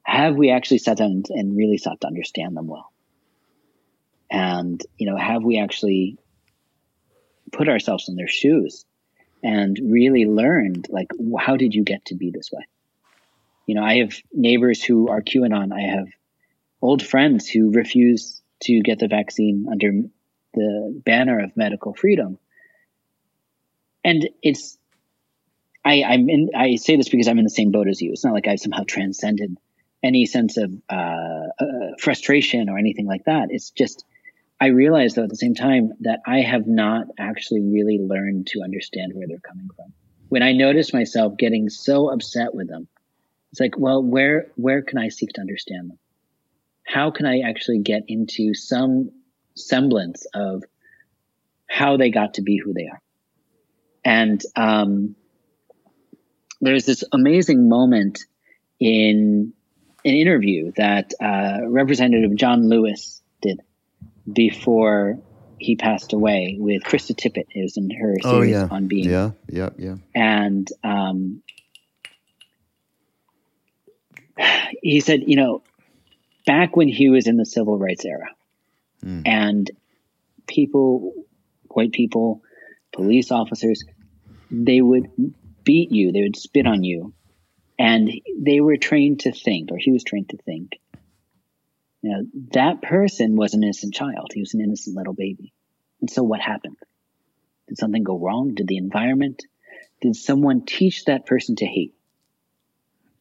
[0.02, 2.90] Have we actually sat down and really sought to understand them well?
[4.28, 6.18] And you know have we actually
[7.52, 8.84] put ourselves in their shoes
[9.40, 12.66] and really learned like how did you get to be this way?
[13.66, 15.72] You know i have neighbors who are qanon.
[15.72, 16.08] I have
[16.82, 19.92] old friends who refuse to get the vaccine under
[20.54, 22.36] the banner of medical freedom
[24.08, 24.78] and it's
[25.84, 26.50] I, I'm in.
[26.56, 28.12] I say this because I'm in the same boat as you.
[28.12, 29.56] It's not like I've somehow transcended
[30.02, 31.66] any sense of uh, uh,
[31.98, 33.48] frustration or anything like that.
[33.50, 34.04] It's just
[34.60, 38.62] I realize though at the same time that I have not actually really learned to
[38.62, 39.92] understand where they're coming from.
[40.28, 42.88] When I notice myself getting so upset with them,
[43.52, 45.98] it's like, well, where where can I seek to understand them?
[46.84, 49.10] How can I actually get into some
[49.54, 50.64] semblance of
[51.68, 53.00] how they got to be who they are?
[54.08, 55.16] And um,
[56.62, 58.20] there's this amazing moment
[58.80, 59.52] in
[60.02, 63.60] an interview that uh, Representative John Lewis did
[64.32, 65.18] before
[65.58, 67.48] he passed away with Krista Tippett.
[67.50, 68.68] It was in her oh, series oh, yeah.
[68.70, 69.10] on being.
[69.10, 69.96] Yeah, yeah, yeah.
[70.14, 71.42] And um,
[74.82, 75.62] he said, you know,
[76.46, 78.30] back when he was in the civil rights era,
[79.04, 79.20] mm.
[79.26, 79.70] and
[80.46, 81.12] people,
[81.68, 82.42] white people,
[82.90, 83.84] police officers,
[84.50, 85.10] they would
[85.64, 87.14] beat you, they would spit on you,
[87.78, 90.78] and they were trained to think, or he was trained to think.
[92.02, 92.22] You know,
[92.52, 94.30] that person was an innocent child.
[94.32, 95.52] He was an innocent little baby.
[96.00, 96.76] And so what happened?
[97.66, 98.54] Did something go wrong?
[98.54, 99.42] Did the environment?
[100.00, 101.94] Did someone teach that person to hate?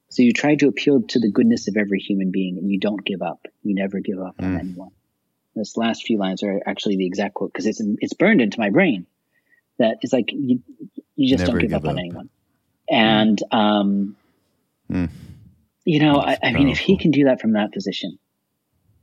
[0.10, 3.04] So you try to appeal to the goodness of every human being and you don't
[3.04, 3.46] give up.
[3.64, 4.46] You never give up mm.
[4.46, 4.92] on anyone.
[5.56, 8.70] This last few lines are actually the exact quote because it's, it's burned into my
[8.70, 9.08] brain
[9.80, 10.62] that it's like you,
[11.18, 12.30] you just Never don't give, up, up, on anyone.
[12.90, 14.16] And, um,
[14.90, 15.10] mm.
[15.84, 18.18] you know, I, I, mean, if he can do that from that position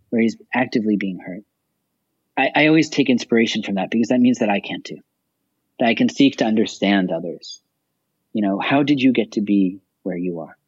[0.09, 1.43] where he's actively being hurt,
[2.37, 4.97] I, I always take inspiration from that because that means that I can do
[5.79, 7.61] That I can seek to understand others
[8.35, 10.59] you know, how did you get to be where you are?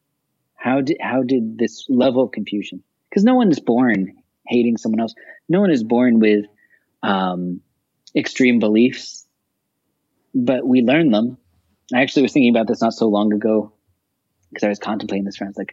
[0.55, 2.83] How did how did this level of confusion?
[3.11, 4.15] Because no one is born
[4.47, 5.15] hating someone else.
[5.49, 6.47] No one is born with
[7.03, 7.61] um,
[8.15, 9.26] extreme beliefs,
[10.37, 11.39] but we learn them.
[11.95, 13.73] I actually was thinking about this not so long ago
[14.51, 15.55] because I was contemplating this friend.
[15.57, 15.73] Like,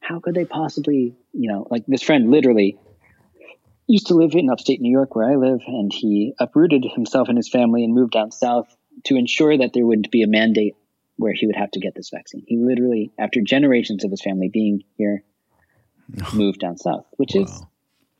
[0.00, 2.76] how could they possibly, you know, like this friend literally
[3.86, 7.38] used to live in upstate New York where I live, and he uprooted himself and
[7.38, 10.74] his family and moved down south to ensure that there wouldn't be a mandate
[11.16, 12.42] where he would have to get this vaccine.
[12.46, 15.22] He literally, after generations of his family being here,
[16.34, 17.42] moved down south, which wow.
[17.42, 17.62] is,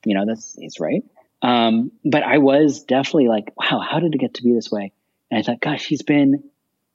[0.04, 1.02] you know, that's it's right.
[1.42, 4.92] Um, but I was definitely like, wow, how did it get to be this way?
[5.30, 6.44] And I thought, gosh, he's been,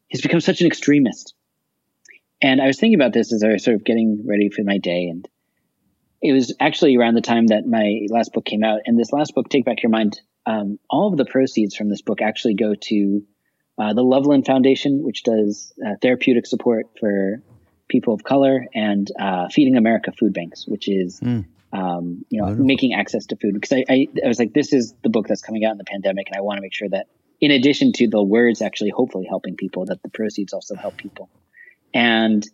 [0.07, 1.33] he's become such an extremist.
[2.41, 4.77] And I was thinking about this as I was sort of getting ready for my
[4.77, 5.07] day.
[5.07, 5.27] And
[6.21, 8.81] it was actually around the time that my last book came out.
[8.85, 12.01] And this last book, Take Back Your Mind, um, all of the proceeds from this
[12.01, 13.23] book actually go to
[13.77, 17.41] uh, the Loveland Foundation, which does uh, therapeutic support for
[17.87, 21.45] people of color, and uh, Feeding America Food Banks, which is mm.
[21.73, 23.53] um, you know making access to food.
[23.53, 25.83] Because I, I, I, was like, this is the book that's coming out in the
[25.83, 27.07] pandemic, and I want to make sure that
[27.41, 31.29] in addition to the words actually hopefully helping people, that the proceeds also help people.
[31.93, 32.45] And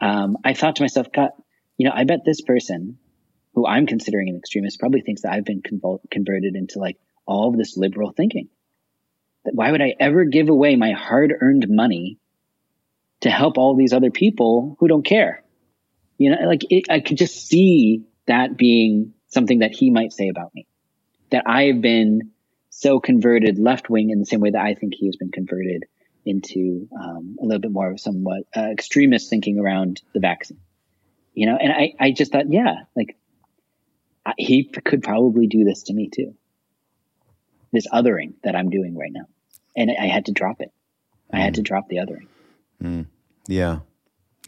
[0.00, 1.30] um, I thought to myself, God,
[1.76, 2.98] you know, I bet this person
[3.54, 7.48] who I'm considering an extremist probably thinks that I've been convol- converted into like all
[7.48, 8.48] of this liberal thinking
[9.44, 12.18] That why would I ever give away my hard earned money
[13.20, 15.42] to help all these other people who don't care?
[16.18, 20.28] You know, like it, I could just see that being something that he might say
[20.28, 20.66] about me.
[21.30, 22.30] That I've been
[22.76, 25.84] so converted left wing in the same way that I think he has been converted
[26.26, 30.60] into um, a little bit more of somewhat uh, extremist thinking around the vaccine.
[31.34, 33.16] You know, and I, I just thought, yeah, like
[34.24, 36.34] I, he could probably do this to me too.
[37.72, 39.26] This othering that I'm doing right now
[39.76, 40.72] and I had to drop it.
[41.32, 41.64] I had to mm.
[41.64, 42.26] drop the othering.
[42.82, 43.06] Mm.
[43.48, 43.80] Yeah,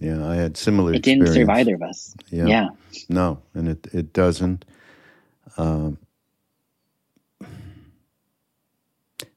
[0.01, 0.27] yeah.
[0.27, 0.95] I had similar.
[0.95, 2.15] It didn't serve either of us.
[2.31, 2.47] Yeah.
[2.47, 2.69] yeah.
[3.09, 4.65] No, and it it doesn't.
[5.57, 5.99] Um,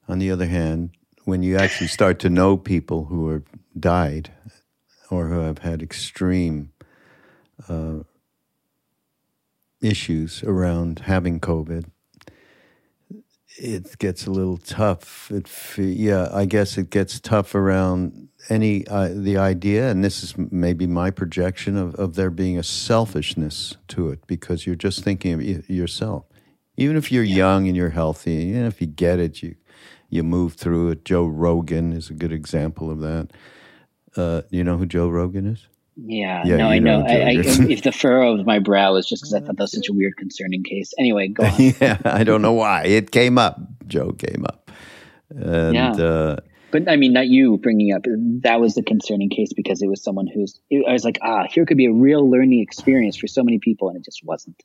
[0.09, 0.89] on the other hand,
[1.25, 3.43] when you actually start to know people who have
[3.79, 4.31] died
[5.11, 6.71] or who have had extreme
[7.69, 7.99] uh,
[9.81, 11.85] issues around having COVID,
[13.57, 15.31] it gets a little tough.
[15.31, 15.47] It,
[15.77, 20.87] yeah, I guess it gets tough around any uh, the idea, and this is maybe
[20.87, 25.69] my projection of, of there being a selfishness to it because you're just thinking of
[25.69, 26.25] yourself.
[26.77, 29.55] Even if you're young and you're healthy, even if you get it, you
[30.09, 31.05] you move through it.
[31.05, 33.29] Joe Rogan is a good example of that.
[34.15, 35.67] Uh, you know who Joe Rogan is?
[35.95, 37.01] Yeah, yeah no, I know.
[37.01, 37.31] know I, I,
[37.69, 39.93] if the furrow of my brow is just because I thought that was such a
[39.93, 40.93] weird, concerning case.
[40.97, 41.53] Anyway, go on.
[41.81, 43.59] yeah, I don't know why it came up.
[43.87, 44.71] Joe came up,
[45.29, 45.91] and yeah.
[45.91, 46.37] Uh,
[46.71, 48.03] but I mean, not you bringing up
[48.43, 50.59] that was the concerning case because it was someone who's.
[50.71, 53.89] I was like, ah, here could be a real learning experience for so many people,
[53.89, 54.61] and it just wasn't.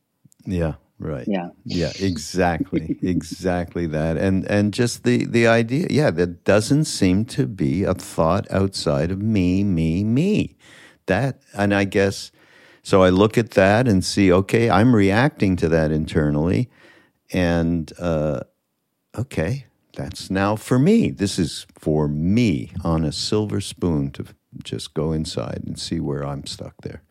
[0.46, 0.74] Yeah.
[0.98, 1.26] Right.
[1.28, 1.50] Yeah.
[1.64, 1.92] Yeah.
[1.98, 2.96] Exactly.
[3.02, 4.16] exactly that.
[4.16, 5.88] And and just the the idea.
[5.90, 6.10] Yeah.
[6.10, 10.56] That doesn't seem to be a thought outside of me, me, me
[11.06, 12.30] that and i guess
[12.82, 16.68] so i look at that and see okay i'm reacting to that internally
[17.32, 18.40] and uh,
[19.18, 24.24] okay that's now for me this is for me on a silver spoon to
[24.62, 27.02] just go inside and see where i'm stuck there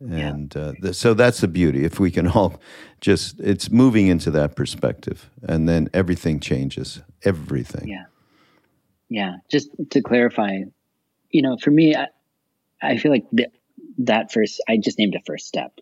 [0.00, 0.62] and yeah.
[0.62, 2.60] uh, the, so that's the beauty if we can all
[3.00, 8.04] just it's moving into that perspective and then everything changes everything yeah
[9.08, 10.58] yeah just to clarify
[11.30, 12.08] you know for me I,
[12.82, 13.46] I feel like the,
[13.98, 15.78] that first, I just named a first step.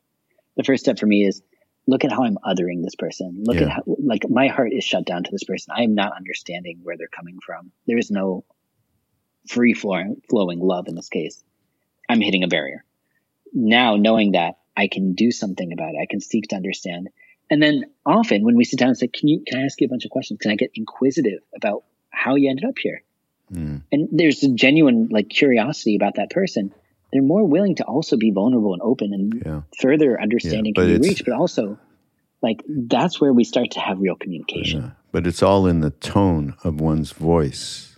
[0.56, 1.42] The first step for me is
[1.86, 3.42] look at how I'm othering this person.
[3.44, 3.64] Look yeah.
[3.64, 5.74] at how, like, my heart is shut down to this person.
[5.76, 7.72] I am not understanding where they're coming from.
[7.86, 8.44] There is no
[9.48, 11.42] free flowing, flowing love in this case.
[12.08, 12.84] I'm hitting a barrier.
[13.54, 17.08] Now, knowing that I can do something about it, I can seek to understand.
[17.50, 19.86] And then often when we sit down and say, can you, can I ask you
[19.86, 20.40] a bunch of questions?
[20.40, 23.02] Can I get inquisitive about how you ended up here?
[23.52, 23.82] Mm.
[23.92, 26.74] And there's a genuine like curiosity about that person
[27.14, 29.60] they're more willing to also be vulnerable and open and yeah.
[29.80, 31.78] further understanding yeah, can be reached, but also
[32.42, 34.82] like that's where we start to have real communication.
[34.82, 34.90] Yeah.
[35.12, 37.93] But it's all in the tone of one's voice.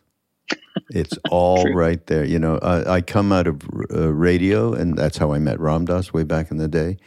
[0.91, 2.25] It's all right there.
[2.25, 5.85] You know, I, I come out of uh, radio, and that's how I met Ram
[5.85, 6.99] Dass way back in the day.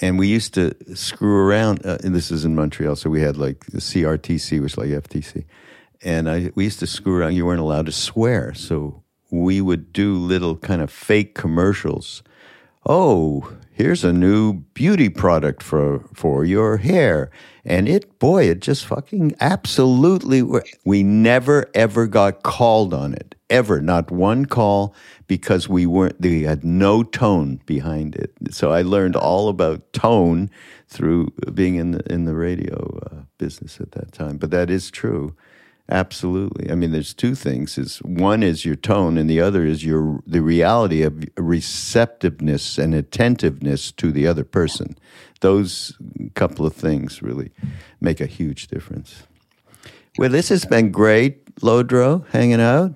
[0.00, 1.84] And we used to screw around.
[1.84, 4.88] Uh, and this is in Montreal, so we had like the CRTC, which is like
[4.88, 5.44] FTC.
[6.02, 7.34] And I, we used to screw around.
[7.34, 12.22] You weren't allowed to swear, so we would do little kind of fake commercials
[12.86, 17.30] oh, here's a new beauty product for for your hair.
[17.64, 20.42] And it boy it just fucking absolutely
[20.84, 23.34] we never ever got called on it.
[23.48, 23.80] Ever.
[23.80, 24.94] Not one call
[25.28, 28.32] because we weren't they had no tone behind it.
[28.50, 30.50] So i learned all about tone
[30.88, 34.38] through being in the in the radio uh, business at that time.
[34.38, 35.36] But that is true
[35.88, 36.70] Absolutely.
[36.70, 40.20] I mean, there's two things: is one is your tone, and the other is your
[40.26, 44.98] the reality of receptiveness and attentiveness to the other person.
[45.40, 45.96] Those
[46.34, 47.52] couple of things really
[48.00, 49.24] make a huge difference.
[50.18, 52.94] Well, this has been great, Lodro, hanging out.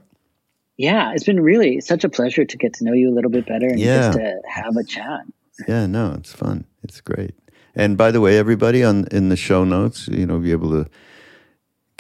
[0.77, 3.47] Yeah, it's been really such a pleasure to get to know you a little bit
[3.47, 4.09] better and yeah.
[4.09, 5.21] just to have a chat.
[5.69, 6.65] Yeah, no, it's fun.
[6.83, 7.35] It's great.
[7.75, 10.91] And by the way, everybody on in the show notes, you know, be able to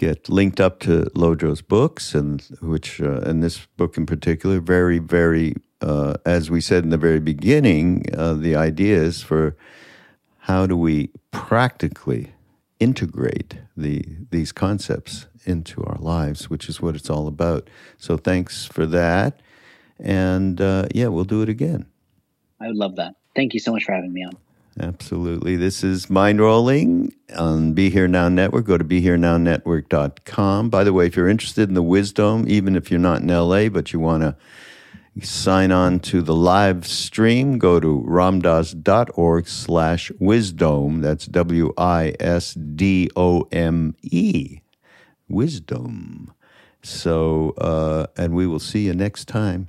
[0.01, 4.99] get linked up to Lodro's books, and which uh, and this book in particular, very
[4.99, 9.55] very uh, as we said in the very beginning, uh, the idea is for
[10.39, 12.33] how do we practically
[12.79, 17.69] integrate the these concepts into our lives, which is what it's all about.
[17.99, 19.43] So thanks for that,
[19.99, 21.85] and uh, yeah, we'll do it again.
[22.59, 23.17] I would love that.
[23.37, 24.33] Thank you so much for having me on.
[24.83, 25.57] Absolutely.
[25.57, 28.65] This is Mindrolling on Be Here Now Network.
[28.65, 30.71] Go to BeHereNowNetwork.com.
[30.71, 33.69] By the way, if you're interested in the Wisdome, even if you're not in LA,
[33.69, 34.37] but you want to
[35.21, 41.03] sign on to the live stream, go to ramdass.org slash wisdome.
[41.03, 44.61] That's W I S D O M E.
[45.29, 46.33] Wisdome.
[46.83, 49.69] So, uh, and we will see you next time.